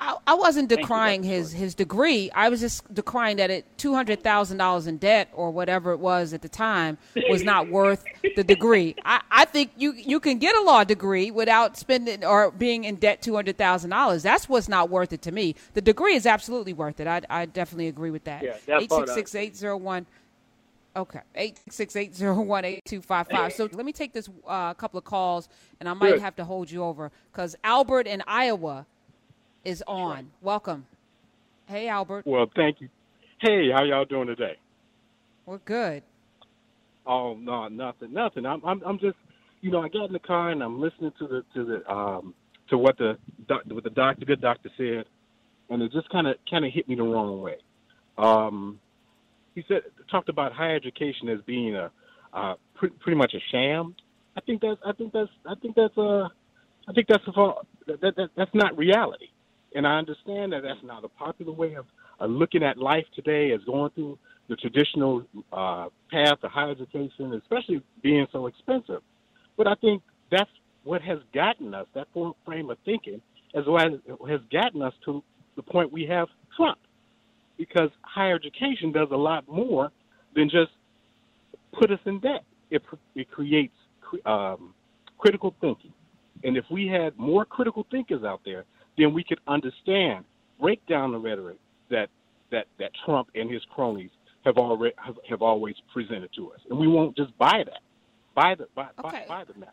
I, 0.00 0.16
I 0.26 0.34
wasn't 0.34 0.68
decrying 0.68 1.22
his, 1.22 1.52
his 1.52 1.74
degree. 1.74 2.28
I 2.34 2.48
was 2.48 2.58
just 2.60 2.92
decrying 2.92 3.36
that 3.36 3.48
it 3.50 3.64
two 3.78 3.94
hundred 3.94 4.24
thousand 4.24 4.58
dollars 4.58 4.88
in 4.88 4.98
debt 4.98 5.28
or 5.32 5.52
whatever 5.52 5.92
it 5.92 5.98
was 6.00 6.34
at 6.34 6.42
the 6.42 6.48
time 6.48 6.98
was 7.30 7.44
not 7.44 7.68
worth 7.70 8.04
the 8.34 8.42
degree. 8.42 8.96
I, 9.04 9.20
I 9.30 9.44
think 9.44 9.70
you 9.76 9.92
you 9.92 10.18
can 10.18 10.38
get 10.38 10.56
a 10.56 10.62
law 10.62 10.82
degree 10.82 11.30
without 11.30 11.76
spending 11.78 12.24
or 12.24 12.50
being 12.50 12.82
in 12.84 12.96
debt 12.96 13.22
two 13.22 13.36
hundred 13.36 13.56
thousand 13.56 13.90
dollars. 13.90 14.24
That's 14.24 14.48
what's 14.48 14.68
not 14.68 14.90
worth 14.90 15.12
it 15.12 15.22
to 15.22 15.32
me. 15.32 15.54
The 15.74 15.80
degree 15.80 16.16
is 16.16 16.26
absolutely 16.26 16.72
worth 16.72 16.98
it. 16.98 17.06
I 17.06 17.22
I 17.30 17.46
definitely 17.46 17.86
agree 17.86 18.10
with 18.10 18.24
that. 18.24 18.42
Yeah, 18.42 18.56
that 18.66 18.82
Eight 18.82 18.90
six 18.92 19.14
six 19.14 19.34
eight 19.36 19.56
zero 19.56 19.76
one. 19.76 20.06
Okay, 20.96 21.20
eight 21.34 21.60
six 21.70 21.96
eight 21.96 22.14
zero 22.14 22.40
one 22.40 22.64
eight 22.64 22.80
two 22.84 23.00
five 23.00 23.26
five. 23.28 23.52
So 23.52 23.68
let 23.72 23.84
me 23.84 23.92
take 23.92 24.12
this 24.12 24.28
uh, 24.46 24.74
couple 24.74 24.98
of 24.98 25.04
calls, 25.04 25.48
and 25.80 25.88
I 25.88 25.94
might 25.94 26.12
Good. 26.12 26.20
have 26.20 26.36
to 26.36 26.44
hold 26.44 26.70
you 26.70 26.84
over 26.84 27.10
because 27.32 27.56
Albert 27.64 28.06
in 28.06 28.22
Iowa 28.26 28.86
is 29.64 29.82
on. 29.88 30.30
Welcome. 30.40 30.86
Hey, 31.66 31.88
Albert. 31.88 32.26
Well, 32.26 32.50
thank 32.54 32.80
you. 32.80 32.88
Hey, 33.40 33.70
how 33.72 33.82
y'all 33.82 34.04
doing 34.04 34.28
today? 34.28 34.56
We're 35.46 35.58
good. 35.58 36.02
Oh 37.06 37.34
no, 37.34 37.68
nothing, 37.68 38.12
nothing. 38.12 38.46
I'm, 38.46 38.64
I'm, 38.64 38.82
I'm 38.86 38.98
just, 38.98 39.16
you 39.60 39.70
know, 39.70 39.82
I 39.82 39.88
got 39.88 40.06
in 40.06 40.12
the 40.12 40.18
car 40.18 40.50
and 40.50 40.62
I'm 40.62 40.80
listening 40.80 41.12
to 41.18 41.26
the, 41.26 41.44
to 41.54 41.64
the, 41.64 41.92
um, 41.92 42.34
to 42.70 42.78
what 42.78 42.96
the, 42.96 43.18
doc, 43.46 43.62
what 43.66 43.84
the 43.84 43.90
doctor, 43.90 44.24
good 44.24 44.40
doctor 44.40 44.70
said, 44.78 45.04
and 45.68 45.82
it 45.82 45.92
just 45.92 46.08
kind 46.08 46.26
of, 46.26 46.36
kind 46.48 46.64
of 46.64 46.72
hit 46.72 46.88
me 46.88 46.94
the 46.94 47.02
wrong 47.02 47.42
way. 47.42 47.56
Um, 48.16 48.80
he 49.54 49.64
said, 49.68 49.82
talked 50.10 50.28
about 50.28 50.52
higher 50.52 50.74
education 50.76 51.28
as 51.28 51.40
being 51.46 51.74
a, 51.74 51.90
uh, 52.32 52.54
pre- 52.74 52.90
pretty 52.90 53.16
much 53.16 53.34
a 53.34 53.40
sham. 53.50 53.94
I 54.36 54.40
think 54.40 54.60
that's, 54.62 54.80
I 54.84 54.92
think 54.92 55.12
that's, 55.12 55.30
I 55.46 55.54
think 55.54 55.76
that's, 55.76 55.96
uh, 55.96 56.28
I 56.88 56.92
think 56.94 57.08
that's, 57.08 57.24
that, 57.86 58.00
that, 58.16 58.30
that's 58.36 58.54
not 58.54 58.76
reality. 58.76 59.28
And 59.74 59.86
I 59.86 59.98
understand 59.98 60.52
that 60.52 60.62
that's 60.62 60.82
not 60.82 61.04
a 61.04 61.08
popular 61.08 61.52
way 61.52 61.74
of, 61.74 61.86
of 62.20 62.30
looking 62.30 62.62
at 62.62 62.78
life 62.78 63.06
today 63.14 63.52
as 63.52 63.60
going 63.64 63.90
through 63.92 64.18
the 64.48 64.56
traditional 64.56 65.24
uh, 65.52 65.88
path 66.10 66.38
of 66.42 66.50
higher 66.50 66.70
education, 66.70 67.32
especially 67.34 67.82
being 68.02 68.26
so 68.32 68.46
expensive. 68.46 69.02
But 69.56 69.66
I 69.66 69.74
think 69.76 70.02
that's 70.30 70.50
what 70.84 71.00
has 71.02 71.18
gotten 71.32 71.74
us, 71.74 71.86
that 71.94 72.08
frame 72.44 72.70
of 72.70 72.78
thinking, 72.84 73.20
as 73.54 73.64
well 73.66 73.86
as 73.86 73.92
has 74.28 74.40
gotten 74.52 74.82
us 74.82 74.92
to 75.06 75.22
the 75.56 75.62
point 75.62 75.92
we 75.92 76.04
have 76.06 76.28
Trump. 76.56 76.78
Because 77.56 77.90
higher 78.02 78.34
education 78.34 78.92
does 78.92 79.08
a 79.12 79.16
lot 79.16 79.46
more 79.48 79.90
than 80.34 80.48
just 80.50 80.72
put 81.78 81.90
us 81.90 82.00
in 82.06 82.20
debt. 82.20 82.44
It, 82.70 82.82
it 83.14 83.30
creates 83.30 83.74
um, 84.26 84.74
critical 85.18 85.54
thinking. 85.60 85.92
And 86.42 86.56
if 86.56 86.64
we 86.70 86.86
had 86.86 87.16
more 87.16 87.44
critical 87.44 87.86
thinkers 87.90 88.24
out 88.24 88.40
there, 88.44 88.64
then 88.98 89.12
we 89.14 89.24
could 89.24 89.40
understand, 89.48 90.24
break 90.60 90.84
down 90.86 91.12
the 91.12 91.18
rhetoric 91.18 91.58
that 91.90 92.08
that 92.50 92.66
that 92.78 92.90
Trump 93.04 93.28
and 93.34 93.50
his 93.50 93.62
cronies 93.74 94.10
have 94.44 94.56
already 94.58 94.94
have, 94.96 95.16
have 95.28 95.42
always 95.42 95.74
presented 95.92 96.30
to 96.36 96.52
us, 96.52 96.60
and 96.68 96.78
we 96.78 96.86
won't 96.86 97.16
just 97.16 97.36
buy 97.38 97.62
that, 97.64 97.80
buy 98.34 98.54
the 98.54 98.66
buy, 98.74 98.88
Okay. 99.04 99.24
buy, 99.26 99.44
buy 99.44 99.44
the 99.44 99.58
message. 99.58 99.72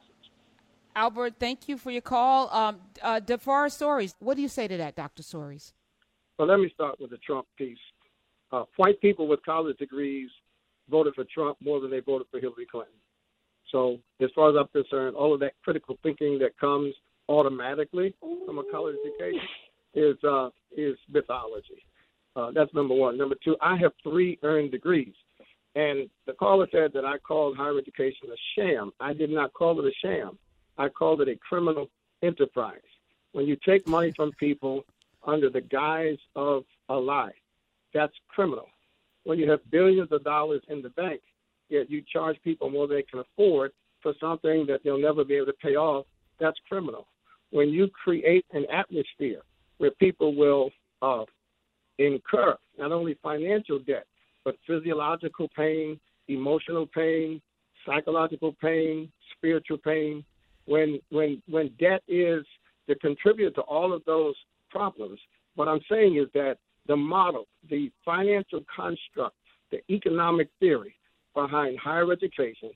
Albert, 0.96 1.36
thank 1.40 1.70
you 1.70 1.78
for 1.78 1.92
your 1.92 2.02
call. 2.02 2.50
Um, 2.50 2.82
uh, 3.02 3.20
DeForest 3.20 3.78
Soaries, 3.78 4.14
what 4.20 4.36
do 4.36 4.42
you 4.42 4.50
say 4.50 4.68
to 4.68 4.78
that, 4.78 4.96
Dr. 4.96 5.24
Soaries? 5.24 5.74
Well, 6.38 6.48
let 6.48 6.60
me 6.60 6.72
start 6.74 7.00
with 7.00 7.12
the 7.12 7.18
Trump 7.18 7.46
piece. 7.58 7.78
Uh, 8.52 8.64
white 8.78 9.00
people 9.02 9.28
with 9.28 9.44
college 9.46 9.78
degrees 9.78 10.30
voted 10.90 11.14
for 11.16 11.24
Trump 11.34 11.58
more 11.62 11.80
than 11.80 11.92
they 11.92 12.00
voted 12.00 12.28
for 12.32 12.40
Hillary 12.40 12.68
Clinton. 12.70 12.94
So, 13.72 13.98
as 14.22 14.30
far 14.36 14.50
as 14.50 14.56
I'm 14.60 14.68
concerned, 14.68 15.16
all 15.16 15.34
of 15.34 15.40
that 15.40 15.54
critical 15.64 15.98
thinking 16.04 16.38
that 16.40 16.58
comes 16.60 16.94
automatically 17.30 18.14
from 18.46 18.60
a 18.60 18.64
college 18.72 18.96
education 19.06 19.48
is 19.94 20.18
uh, 20.24 20.50
is 20.76 20.98
mythology. 21.10 21.84
Uh, 22.36 22.52
that's 22.54 22.74
number 22.74 22.94
one. 22.94 23.18
Number 23.18 23.36
two, 23.44 23.56
I 23.62 23.78
have 23.78 23.92
three 24.04 24.40
earned 24.44 24.72
degrees. 24.72 25.14
And 25.76 26.10
the 26.28 26.34
caller 26.34 26.68
said 26.72 26.92
that 26.94 27.06
I 27.06 27.18
called 27.18 27.56
higher 27.56 27.78
education 27.78 28.28
a 28.32 28.36
sham. 28.56 28.92
I 29.00 29.14
did 29.14 29.30
not 29.30 29.54
call 29.54 29.80
it 29.80 29.86
a 29.86 30.06
sham. 30.06 30.38
I 30.78 30.90
called 30.90 31.22
it 31.22 31.30
a 31.30 31.36
criminal 31.38 31.90
enterprise. 32.22 32.82
When 33.32 33.46
you 33.46 33.58
take 33.66 33.88
money 33.88 34.12
from 34.16 34.32
people 34.34 34.84
under 35.26 35.50
the 35.50 35.62
guise 35.62 36.18
of 36.36 36.64
a 36.90 36.96
lie, 36.96 37.34
that's 37.94 38.14
criminal. 38.28 38.68
When 39.24 39.38
you 39.38 39.50
have 39.50 39.60
billions 39.70 40.12
of 40.12 40.24
dollars 40.24 40.62
in 40.70 40.82
the 40.82 40.90
bank, 40.90 41.22
yet 41.70 41.90
you 41.90 42.02
charge 42.12 42.38
people 42.44 42.70
more 42.70 42.88
than 42.88 42.98
they 42.98 43.04
can 43.04 43.20
afford 43.20 43.72
for 44.02 44.14
something 44.20 44.66
that 44.68 44.82
they'll 44.84 45.00
never 45.00 45.24
be 45.24 45.36
able 45.36 45.48
to 45.48 45.54
pay 45.54 45.76
off, 45.76 46.06
that's 46.40 46.58
criminal. 46.68 47.08
When 47.52 47.70
you 47.70 47.88
create 48.04 48.46
an 48.52 48.66
atmosphere 48.74 49.42
where 49.78 49.92
people 49.92 50.36
will 50.36 50.72
uh, 51.02 51.26
incur 51.98 52.58
not 52.78 52.92
only 52.92 53.18
financial 53.22 53.80
debt, 53.80 54.06
but 54.44 54.56
physiological 54.66 55.50
pain, 55.56 56.00
emotional 56.28 56.88
pain, 56.88 57.42
psychological 57.86 58.56
pain, 58.62 59.12
spiritual 59.36 59.78
pain. 59.78 60.24
When 60.66 61.00
when 61.10 61.42
when 61.50 61.72
debt 61.80 62.04
is 62.08 62.46
the 62.88 62.96
contributor 62.96 63.52
to 63.52 63.62
all 63.62 63.94
of 63.94 64.04
those 64.06 64.36
problems, 64.72 65.20
what 65.56 65.68
I'm 65.68 65.82
saying 65.90 66.18
is 66.18 66.28
that 66.34 66.58
the 66.88 66.96
model, 66.96 67.48
the 67.70 67.92
financial 68.04 68.62
construct, 68.74 69.36
the 69.72 69.80
economic 69.90 70.50
theory 70.60 70.96
behind 71.36 71.78
higher 71.80 72.12
education, 72.12 72.72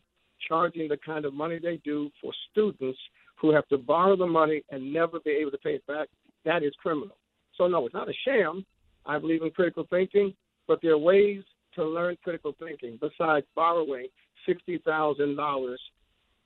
charging 0.47 0.87
the 0.87 0.97
kind 0.97 1.25
of 1.25 1.33
money 1.33 1.59
they 1.61 1.77
do 1.83 2.09
for 2.21 2.31
students 2.51 2.99
who 3.39 3.51
have 3.51 3.67
to 3.67 3.77
borrow 3.77 4.15
the 4.15 4.27
money 4.27 4.63
and 4.69 4.93
never 4.93 5.19
be 5.19 5.31
able 5.31 5.51
to 5.51 5.57
pay 5.57 5.75
it 5.75 5.87
back, 5.87 6.07
that 6.45 6.63
is 6.63 6.73
criminal. 6.81 7.17
So 7.57 7.67
no, 7.67 7.85
it's 7.85 7.93
not 7.93 8.09
a 8.09 8.13
sham. 8.25 8.65
I 9.05 9.19
believe 9.19 9.41
in 9.43 9.51
critical 9.51 9.85
thinking, 9.89 10.33
but 10.67 10.79
there 10.81 10.93
are 10.93 10.97
ways 10.97 11.43
to 11.75 11.85
learn 11.85 12.17
critical 12.23 12.55
thinking 12.59 12.97
besides 13.01 13.45
borrowing 13.55 14.07
$60,000 14.47 15.75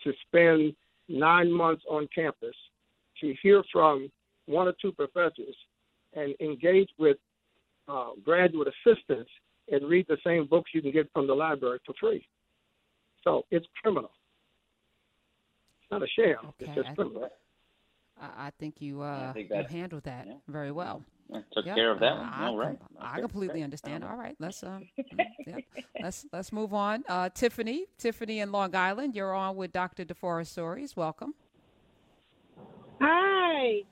to 0.03 0.13
spend 0.27 0.73
nine 1.07 1.51
months 1.51 1.83
on 1.89 2.07
campus 2.13 2.55
to 3.21 3.33
hear 3.41 3.63
from 3.71 4.09
one 4.49 4.67
or 4.67 4.73
two 4.81 4.91
professors 4.91 5.55
and 6.13 6.33
engage 6.39 6.89
with 6.97 7.17
uh, 7.87 8.09
graduate 8.23 8.67
assistants 8.67 9.29
and 9.71 9.87
read 9.87 10.05
the 10.07 10.17
same 10.25 10.47
books 10.47 10.71
you 10.73 10.81
can 10.81 10.91
get 10.91 11.09
from 11.13 11.27
the 11.27 11.33
library 11.33 11.79
for 11.85 11.93
free. 11.99 12.25
So 13.23 13.45
it's 13.51 13.65
criminal. 13.81 14.11
It's 15.81 15.91
not 15.91 16.01
a 16.01 16.07
sham. 16.07 16.37
Okay. 16.61 16.71
It's 16.71 16.75
just 16.75 16.95
criminal. 16.95 17.29
I, 18.21 18.51
think 18.59 18.75
you 18.79 19.01
uh, 19.01 19.31
think 19.31 19.49
you 19.49 19.63
handled 19.69 20.03
that 20.03 20.27
yeah. 20.27 20.33
very 20.47 20.71
well. 20.71 21.03
Yeah, 21.29 21.41
took 21.53 21.65
yep. 21.65 21.75
care 21.75 21.91
of 21.91 21.99
that 21.99 22.17
one. 22.17 22.33
All 22.33 22.57
right. 22.57 22.77
I 22.99 23.21
completely 23.21 23.63
understand. 23.63 24.03
All 24.03 24.17
right, 24.17 24.35
let's 24.39 24.61
uh, 24.61 24.79
yep. 25.47 25.59
let's 26.01 26.25
let's 26.33 26.51
move 26.51 26.73
on. 26.73 27.03
Uh, 27.07 27.29
Tiffany, 27.29 27.85
Tiffany 27.97 28.39
in 28.39 28.51
Long 28.51 28.75
Island, 28.75 29.15
you're 29.15 29.33
on 29.33 29.55
with 29.55 29.71
Dr. 29.71 30.03
DeForest 30.03 30.47
Soaries. 30.47 30.97
Welcome. 30.97 31.33
Hi, 32.99 33.83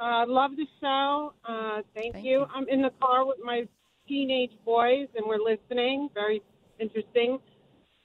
uh, 0.00 0.24
love 0.26 0.52
the 0.56 0.66
show. 0.80 1.34
Uh, 1.44 1.82
thank, 1.94 2.14
thank 2.14 2.24
you. 2.24 2.40
you. 2.40 2.46
I'm 2.54 2.68
in 2.68 2.82
the 2.82 2.90
car 3.00 3.26
with 3.26 3.38
my 3.44 3.66
teenage 4.08 4.52
boys, 4.64 5.08
and 5.14 5.26
we're 5.26 5.38
listening. 5.38 6.08
Very 6.14 6.42
interesting. 6.78 7.38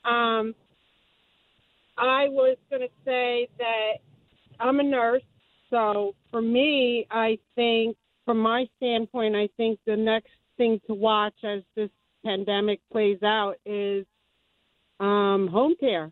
Um, 0.03 0.53
I 1.97 2.27
was 2.27 2.58
going 2.69 2.81
to 2.81 2.89
say 3.05 3.47
that 3.58 3.93
I'm 4.60 4.79
a 4.79 4.84
nurse, 4.84 5.23
so 5.69 6.13
for 6.29 6.41
me, 6.41 7.08
I 7.10 7.39
think 7.55 7.95
from 8.25 8.39
my 8.39 8.67
standpoint, 8.77 9.36
I 9.36 9.47
think 9.55 9.79
the 9.86 9.95
next 9.95 10.31
thing 10.58 10.81
to 10.88 10.93
watch 10.93 11.36
as 11.43 11.62
this 11.75 11.89
pandemic 12.23 12.81
plays 12.91 13.21
out 13.23 13.55
is 13.65 14.05
um, 14.99 15.47
home 15.51 15.75
care. 15.79 16.12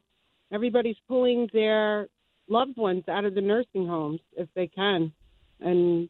Everybody's 0.52 0.98
pulling 1.08 1.50
their 1.54 2.08
loved 2.48 2.78
ones 2.78 3.04
out 3.08 3.26
of 3.26 3.36
the 3.36 3.42
nursing 3.42 3.88
homes 3.88 4.20
if 4.38 4.48
they 4.56 4.68
can, 4.68 5.12
and 5.64 6.10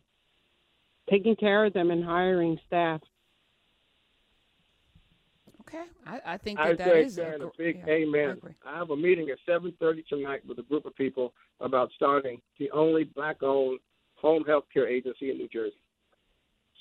taking 1.10 1.36
care 1.36 1.66
of 1.66 1.74
them 1.74 1.92
and 1.92 2.04
hiring 2.04 2.60
staff. 2.68 3.02
Okay, 5.62 5.84
I, 6.06 6.22
I 6.26 6.38
think 6.38 6.60
that, 6.60 6.68
I 6.68 6.74
that 6.74 6.98
is 6.98 7.18
a, 7.18 7.38
a 7.42 7.52
big 7.58 7.84
yeah, 7.88 7.94
amen. 7.94 8.42
I, 8.66 8.76
I 8.76 8.78
have 8.78 8.90
a 8.90 8.98
meeting 8.98 9.30
at 9.30 9.38
7:30 9.48 10.06
tonight 10.08 10.46
with 10.46 10.60
a 10.60 10.64
group 10.64 10.86
of 10.86 10.96
people 10.96 11.34
about 11.62 11.90
starting 11.96 12.42
the 12.60 12.70
only 12.72 13.06
black-owned 13.06 13.80
home 14.16 14.44
health 14.46 14.66
care 14.74 14.88
agency 14.88 15.32
in 15.32 15.38
New 15.38 15.48
Jersey. 15.48 15.78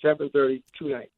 7:30 0.04 0.62
tonight. 0.76 1.10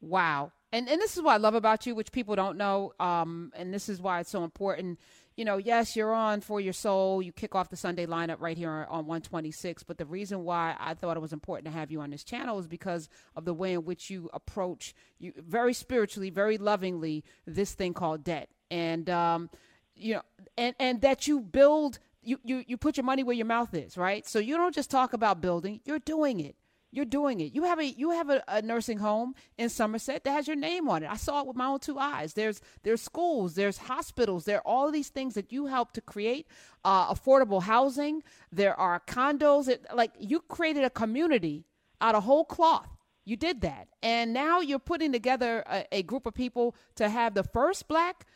Wow. 0.00 0.52
And 0.72 0.88
and 0.88 1.00
this 1.00 1.16
is 1.16 1.22
what 1.22 1.34
I 1.34 1.36
love 1.38 1.54
about 1.54 1.86
you, 1.86 1.94
which 1.94 2.12
people 2.12 2.36
don't 2.36 2.56
know. 2.56 2.92
Um, 3.00 3.52
and 3.56 3.74
this 3.74 3.88
is 3.88 4.00
why 4.00 4.20
it's 4.20 4.30
so 4.30 4.44
important. 4.44 5.00
You 5.40 5.46
know, 5.46 5.56
yes, 5.56 5.96
you're 5.96 6.12
on 6.12 6.42
for 6.42 6.60
your 6.60 6.74
soul. 6.74 7.22
You 7.22 7.32
kick 7.32 7.54
off 7.54 7.70
the 7.70 7.76
Sunday 7.76 8.04
lineup 8.04 8.36
right 8.40 8.58
here 8.58 8.86
on 8.90 9.06
126. 9.06 9.84
But 9.84 9.96
the 9.96 10.04
reason 10.04 10.44
why 10.44 10.76
I 10.78 10.92
thought 10.92 11.16
it 11.16 11.20
was 11.20 11.32
important 11.32 11.64
to 11.64 11.70
have 11.70 11.90
you 11.90 12.02
on 12.02 12.10
this 12.10 12.24
channel 12.24 12.58
is 12.58 12.66
because 12.66 13.08
of 13.34 13.46
the 13.46 13.54
way 13.54 13.72
in 13.72 13.86
which 13.86 14.10
you 14.10 14.28
approach 14.34 14.94
you 15.18 15.32
very 15.38 15.72
spiritually, 15.72 16.28
very 16.28 16.58
lovingly 16.58 17.24
this 17.46 17.72
thing 17.72 17.94
called 17.94 18.22
debt, 18.22 18.50
and 18.70 19.08
um, 19.08 19.48
you 19.94 20.16
know, 20.16 20.22
and 20.58 20.74
and 20.78 21.00
that 21.00 21.26
you 21.26 21.40
build. 21.40 22.00
You, 22.22 22.38
you, 22.44 22.64
you 22.66 22.76
put 22.76 22.98
your 22.98 23.04
money 23.04 23.22
where 23.22 23.34
your 23.34 23.46
mouth 23.46 23.72
is, 23.72 23.96
right? 23.96 24.28
So 24.28 24.40
you 24.40 24.58
don't 24.58 24.74
just 24.74 24.90
talk 24.90 25.14
about 25.14 25.40
building, 25.40 25.80
you're 25.86 25.98
doing 25.98 26.38
it. 26.38 26.54
You're 26.92 27.04
doing 27.04 27.40
it. 27.40 27.54
You 27.54 27.64
have 27.64 27.78
a 27.78 27.84
you 27.86 28.10
have 28.10 28.30
a, 28.30 28.42
a, 28.48 28.62
nursing 28.62 28.98
home 28.98 29.34
in 29.56 29.68
Somerset 29.68 30.24
that 30.24 30.32
has 30.32 30.48
your 30.48 30.56
name 30.56 30.88
on 30.88 31.04
it. 31.04 31.10
I 31.10 31.16
saw 31.16 31.40
it 31.40 31.46
with 31.46 31.56
my 31.56 31.66
own 31.66 31.78
two 31.78 31.98
eyes. 31.98 32.34
There's 32.34 32.60
there's 32.82 33.00
schools, 33.00 33.54
there's 33.54 33.78
hospitals, 33.78 34.44
there 34.44 34.58
are 34.58 34.66
all 34.66 34.90
these 34.90 35.08
things 35.08 35.34
that 35.34 35.52
you 35.52 35.66
help 35.66 35.92
to 35.92 36.00
create 36.00 36.48
uh, 36.84 37.12
affordable 37.14 37.62
housing. 37.62 38.24
There 38.50 38.78
are 38.78 39.00
condos. 39.06 39.66
That, 39.66 39.96
like 39.96 40.10
you 40.18 40.40
created 40.40 40.82
a 40.82 40.90
community 40.90 41.64
out 42.00 42.16
of 42.16 42.24
whole 42.24 42.44
cloth. 42.44 42.88
You 43.24 43.36
did 43.36 43.60
that, 43.60 43.86
and 44.02 44.32
now 44.32 44.58
you're 44.58 44.80
putting 44.80 45.12
together 45.12 45.62
a, 45.66 45.86
a 45.92 46.02
group 46.02 46.26
of 46.26 46.34
people 46.34 46.74
to 46.96 47.08
have 47.08 47.34
the 47.34 47.44
first 47.44 47.86
black 47.86 48.26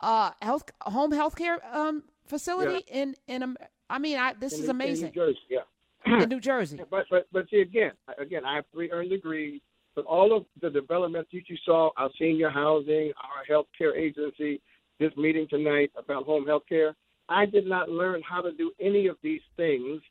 uh, 0.00 0.30
health 0.40 0.64
home 0.82 1.10
health 1.10 1.34
care 1.34 1.58
um, 1.74 2.04
facility 2.24 2.84
yeah. 2.86 3.02
in 3.02 3.16
in. 3.26 3.56
I 3.90 3.98
mean, 3.98 4.16
I, 4.16 4.34
this 4.34 4.52
in 4.52 4.62
is 4.62 4.68
amazing. 4.68 5.12
Jersey, 5.12 5.38
yeah 5.48 5.60
in 6.06 6.18
New 6.28 6.40
Jersey. 6.40 6.80
But 6.90 7.06
but 7.10 7.26
but 7.32 7.48
see 7.50 7.60
again, 7.60 7.92
again, 8.18 8.44
I 8.44 8.56
have 8.56 8.64
three 8.72 8.90
earned 8.90 9.10
degrees. 9.10 9.60
But 9.94 10.04
all 10.04 10.36
of 10.36 10.44
the 10.60 10.68
developments 10.68 11.30
that 11.32 11.48
you 11.48 11.56
saw, 11.64 11.90
our 11.96 12.10
senior 12.18 12.50
housing, 12.50 13.12
our 13.16 13.44
healthcare 13.50 13.96
agency, 13.96 14.60
this 15.00 15.10
meeting 15.16 15.46
tonight 15.48 15.90
about 15.96 16.26
home 16.26 16.46
health 16.46 16.64
care, 16.68 16.94
I 17.30 17.46
did 17.46 17.66
not 17.66 17.88
learn 17.88 18.22
how 18.28 18.42
to 18.42 18.52
do 18.52 18.72
any 18.78 19.06
of 19.06 19.16
these 19.22 19.40
things 19.56 20.02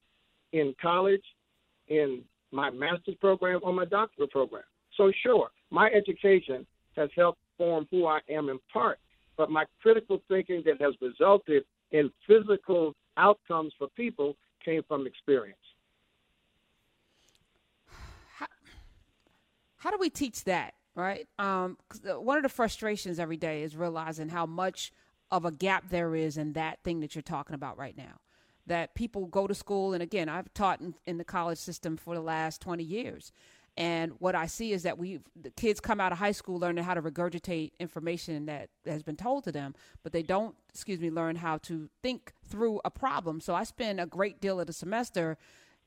in 0.53 0.73
college, 0.81 1.23
in 1.87 2.23
my 2.51 2.71
master's 2.71 3.15
program, 3.21 3.59
or 3.61 3.73
my 3.73 3.85
doctoral 3.85 4.27
program. 4.27 4.63
So 4.97 5.11
sure, 5.21 5.49
my 5.69 5.89
education 5.91 6.65
has 6.95 7.09
helped 7.15 7.39
form 7.57 7.87
who 7.91 8.07
I 8.07 8.19
am 8.29 8.49
in 8.49 8.59
part, 8.73 8.97
but 9.37 9.51
my 9.51 9.65
critical 9.83 10.19
thinking 10.27 10.63
that 10.65 10.81
has 10.81 10.95
resulted 10.99 11.63
in 11.91 12.09
physical 12.27 12.95
outcomes 13.17 13.73
for 13.77 13.87
people 13.95 14.35
came 14.63 14.81
from 14.87 15.05
experience. 15.05 15.59
How 19.85 19.91
do 19.91 19.97
we 19.99 20.09
teach 20.09 20.45
that, 20.45 20.73
right? 20.95 21.27
Um, 21.37 21.77
one 22.03 22.37
of 22.37 22.43
the 22.43 22.49
frustrations 22.49 23.19
every 23.19 23.37
day 23.37 23.61
is 23.61 23.75
realizing 23.75 24.29
how 24.29 24.47
much 24.47 24.91
of 25.29 25.45
a 25.45 25.51
gap 25.51 25.89
there 25.89 26.15
is 26.15 26.37
in 26.37 26.53
that 26.53 26.79
thing 26.83 27.01
that 27.01 27.13
you're 27.13 27.21
talking 27.21 27.53
about 27.53 27.77
right 27.77 27.95
now. 27.95 28.19
That 28.65 28.95
people 28.95 29.27
go 29.27 29.45
to 29.45 29.53
school, 29.53 29.93
and 29.93 30.01
again, 30.01 30.27
I've 30.27 30.51
taught 30.55 30.81
in, 30.81 30.95
in 31.05 31.19
the 31.19 31.23
college 31.23 31.59
system 31.59 31.97
for 31.97 32.15
the 32.15 32.21
last 32.21 32.61
20 32.61 32.83
years. 32.83 33.31
And 33.77 34.13
what 34.17 34.33
I 34.33 34.47
see 34.47 34.71
is 34.71 34.81
that 34.83 34.97
we 34.97 35.19
the 35.39 35.51
kids 35.51 35.79
come 35.79 36.01
out 36.01 36.11
of 36.11 36.17
high 36.17 36.31
school 36.31 36.57
learning 36.57 36.83
how 36.83 36.95
to 36.95 37.01
regurgitate 37.03 37.73
information 37.79 38.47
that 38.47 38.69
has 38.87 39.03
been 39.03 39.17
told 39.17 39.43
to 39.43 39.51
them, 39.51 39.75
but 40.01 40.13
they 40.13 40.23
don't, 40.23 40.55
excuse 40.69 40.99
me, 40.99 41.11
learn 41.11 41.35
how 41.35 41.59
to 41.59 41.89
think 42.01 42.33
through 42.47 42.81
a 42.83 42.89
problem. 42.89 43.39
So 43.39 43.53
I 43.53 43.65
spend 43.65 44.01
a 44.01 44.07
great 44.07 44.41
deal 44.41 44.59
of 44.59 44.65
the 44.65 44.73
semester 44.73 45.37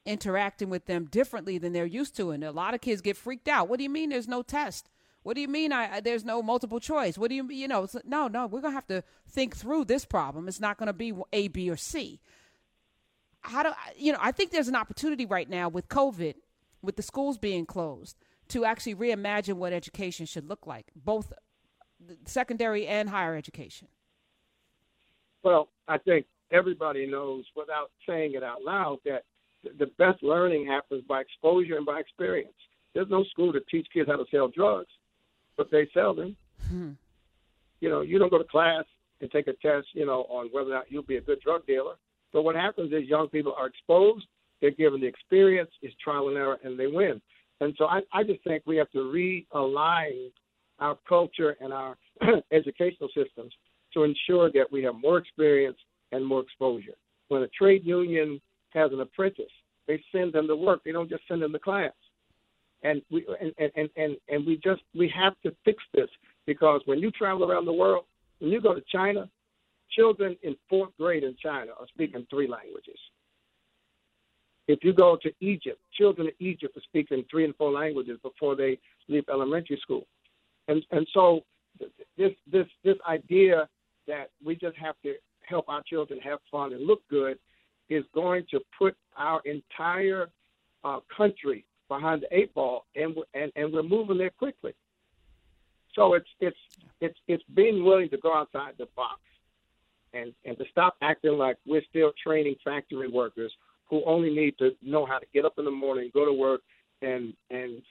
interacting 0.09 0.71
with 0.71 0.87
them 0.87 1.05
differently 1.05 1.59
than 1.59 1.73
they're 1.73 1.87
used 1.87 2.17
to. 2.17 2.31
And 2.31 2.43
a 2.43 2.51
lot 2.51 2.75
of 2.75 2.81
kids 2.81 3.01
get 3.01 3.17
freaked 3.17 3.49
out. 3.49 3.69
What 3.69 3.79
do 3.79 3.85
you 3.85 3.91
mean 3.91 4.11
there's 4.11 4.29
no 4.29 4.43
test? 4.43 4.91
What 5.23 5.35
do 5.35 5.41
you 5.41 5.49
mean 5.49 5.73
I, 5.73 6.01
there's 6.01 6.25
no 6.25 6.43
multiple 6.43 6.81
choice? 6.81 7.19
What 7.19 7.29
do 7.29 7.35
you 7.35 7.49
you 7.51 7.69
know? 7.69 7.87
no, 8.05 8.29
no. 8.29 8.47
We're 8.47 8.61
gonna 8.61 8.75
have 8.75 8.87
to 8.87 9.05
think 9.29 9.57
through 9.57 9.85
this 9.85 10.05
problem. 10.05 10.49
It's 10.49 10.61
not 10.61 10.79
gonna 10.79 10.93
be 10.93 11.13
A, 11.33 11.49
B, 11.49 11.71
or 11.71 11.77
C. 11.77 12.21
How 13.43 13.63
do 13.63 13.71
you 13.97 14.13
know? 14.13 14.19
I 14.21 14.33
think 14.33 14.51
there's 14.51 14.69
an 14.69 14.77
opportunity 14.77 15.27
right 15.27 15.49
now 15.49 15.69
with 15.69 15.89
COVID, 15.89 16.35
with 16.83 16.97
the 16.97 17.03
schools 17.03 17.37
being 17.37 17.67
closed, 17.67 18.17
to 18.49 18.65
actually 18.65 18.95
reimagine 18.95 19.55
what 19.55 19.73
education 19.73 20.27
should 20.27 20.49
look 20.49 20.67
like, 20.67 20.87
both 20.97 21.33
uh, 21.33 22.15
secondary 22.25 22.87
and 22.87 23.09
higher 23.09 23.35
education? 23.35 23.89
Well, 25.43 25.69
I 25.87 25.99
think 25.99 26.27
everybody 26.51 27.07
knows 27.07 27.45
without 27.57 27.91
saying 28.07 28.35
it 28.35 28.43
out 28.43 28.63
loud 28.63 28.99
that 29.05 29.25
the 29.65 29.87
best 29.99 30.23
learning 30.23 30.67
happens 30.67 31.03
by 31.09 31.21
exposure 31.21 31.77
and 31.77 31.87
by 31.87 32.01
experience. 32.01 32.53
There's 32.95 33.11
no 33.11 33.25
school 33.25 33.53
to 33.53 33.61
teach 33.71 33.87
kids 33.93 34.09
how 34.09 34.17
to 34.17 34.25
sell 34.31 34.49
drugs, 34.49 34.91
but 35.57 35.71
they 35.71 35.89
sell 35.93 36.15
them. 36.15 36.37
Hmm. 36.69 36.91
You 37.81 37.89
know, 37.89 38.01
you 38.01 38.19
don't 38.19 38.31
go 38.31 38.39
to 38.39 38.45
class 38.45 38.85
and 39.21 39.31
take 39.31 39.49
a 39.49 39.53
test, 39.55 39.89
you 39.93 40.07
know, 40.07 40.27
on 40.29 40.49
whether 40.53 40.71
or 40.71 40.75
not 40.75 40.91
you'll 40.91 41.03
be 41.03 41.17
a 41.17 41.21
good 41.21 41.41
drug 41.41 41.67
dealer. 41.67 41.95
But 42.33 42.43
what 42.43 42.55
happens 42.57 42.93
is 42.93 43.09
young 43.09 43.29
people 43.29 43.55
are 43.57 43.67
exposed, 43.67 44.27
they're 44.61 44.71
given 44.71 45.01
the 45.01 45.07
experience, 45.07 45.71
it's 45.83 45.95
trial 46.03 46.29
and 46.29 46.37
error, 46.37 46.59
and 46.63 46.79
they 46.79 46.87
win. 46.87 47.21
And 47.61 47.75
so 47.79 47.87
I, 47.87 48.01
I 48.13 48.23
just 48.23 48.43
think 48.45 48.63
we 48.67 48.77
have 48.77 48.91
to 48.93 48.99
realign 48.99 50.31
our 50.79 50.99
culture 51.09 51.57
and 51.61 51.73
our 51.73 51.97
educational 52.53 53.09
systems 53.15 53.53
to 53.95 54.05
ensure 54.05 54.51
that 54.53 54.67
we 54.71 54.83
have 54.85 54.95
more 54.95 55.19
experience 55.19 55.79
and 56.13 56.25
more 56.25 56.41
exposure. 56.41 56.97
When 57.29 57.43
a 57.43 57.49
trade 57.49 57.85
union 57.85 58.41
has 58.71 58.93
an 58.93 59.01
apprentice, 59.01 59.53
they 59.87 60.03
send 60.13 60.33
them 60.33 60.47
to 60.47 60.57
work. 60.57 60.83
They 60.85 60.93
don't 60.93 61.09
just 61.09 61.23
send 61.29 61.43
them 61.43 61.53
to 61.53 61.59
class. 61.59 61.93
And 62.83 63.03
we 63.11 63.27
and, 63.41 63.53
and, 63.59 63.89
and, 63.97 64.17
and 64.29 64.47
we 64.47 64.61
just 64.63 64.83
we 64.95 65.13
have 65.15 65.35
to 65.45 65.53
fix 65.65 65.83
this 65.95 66.09
because 66.47 66.81
when 66.85 67.01
you 67.01 67.11
travel 67.11 67.51
around 67.51 67.65
the 67.65 67.73
world, 67.73 68.05
when 68.39 68.53
you 68.53 68.61
go 68.61 68.75
to 68.75 68.83
China, 68.93 69.29
children 69.91 70.37
in 70.43 70.55
fourth 70.69 70.91
grade 70.99 71.25
in 71.25 71.35
China 71.43 71.73
are 71.79 71.87
speaking 71.89 72.27
three 72.31 72.47
languages. 72.47 72.99
If 74.69 74.85
you 74.85 74.93
go 74.93 75.19
to 75.23 75.33
Egypt, 75.41 75.81
children 75.93 76.29
in 76.29 76.47
Egypt 76.47 76.77
are 76.77 76.83
speaking 76.83 77.25
three 77.31 77.45
and 77.45 77.57
four 77.57 77.73
languages 77.73 78.19
before 78.23 78.55
they 78.55 78.79
leave 79.09 79.25
elementary 79.29 79.79
school. 79.83 80.07
And 80.69 80.85
and 80.93 81.07
so 81.13 81.41
this 82.17 82.33
this 82.51 82.67
this 82.85 82.97
idea 83.09 83.69
that 84.07 84.31
we 84.45 84.55
just 84.55 84.77
have 84.77 84.95
to 85.03 85.15
help 85.49 85.69
our 85.69 85.83
children 85.83 86.21
have 86.21 86.39
fun 86.51 86.75
and 86.75 86.87
look 86.87 87.01
good 87.09 87.39
is 87.89 88.05
going 88.15 88.45
to 88.51 88.61
put 88.79 88.97
our 89.17 89.41
entire 89.45 90.29
uh, 90.85 91.01
country 91.15 91.65
behind 91.89 92.23
the 92.23 92.37
eight 92.37 92.55
ball, 92.55 92.85
and 92.95 93.15
we're, 93.17 93.41
and 93.41 93.51
and 93.57 93.73
we're 93.73 93.83
moving 93.83 94.19
there 94.19 94.31
quickly. 94.31 94.73
So 95.95 96.15
it's 96.15 96.29
it's 96.41 96.57
it's 97.01 97.19
it's 97.27 97.43
being 97.55 97.85
willing 97.85 98.09
to 98.11 98.19
go 98.19 98.35
outside 98.35 98.75
the 98.79 98.87
box, 98.95 99.21
and 100.13 100.33
and 100.45 100.57
to 100.59 100.65
stop 100.71 100.97
acting 101.03 101.39
like 101.39 101.57
we're 101.67 101.83
still 101.89 102.13
training 102.23 102.57
factory 102.65 103.09
workers 103.09 103.53
who 103.91 104.03
only 104.05 104.35
need 104.35 104.57
to 104.59 104.71
know 104.83 105.07
how 105.07 105.19
to 105.19 105.27
get 105.33 105.45
up 105.45 105.55
in 105.59 105.65
the 105.65 105.71
morning, 105.71 106.11
go 106.13 106.25
to 106.25 106.33
work, 106.33 106.61
and 107.03 107.33
and 107.51 107.83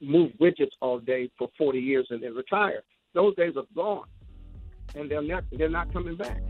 move 0.00 0.30
widgets 0.40 0.70
all 0.80 1.00
day 1.00 1.28
for 1.36 1.48
40 1.58 1.78
years 1.80 2.06
and 2.10 2.22
then 2.22 2.34
retire. 2.34 2.82
Those 3.14 3.34
days 3.34 3.54
are 3.56 3.64
gone, 3.74 4.06
and 4.94 5.10
they're 5.10 5.22
not 5.22 5.44
they're 5.52 5.68
not 5.68 5.92
coming 5.92 6.16
back. 6.16 6.40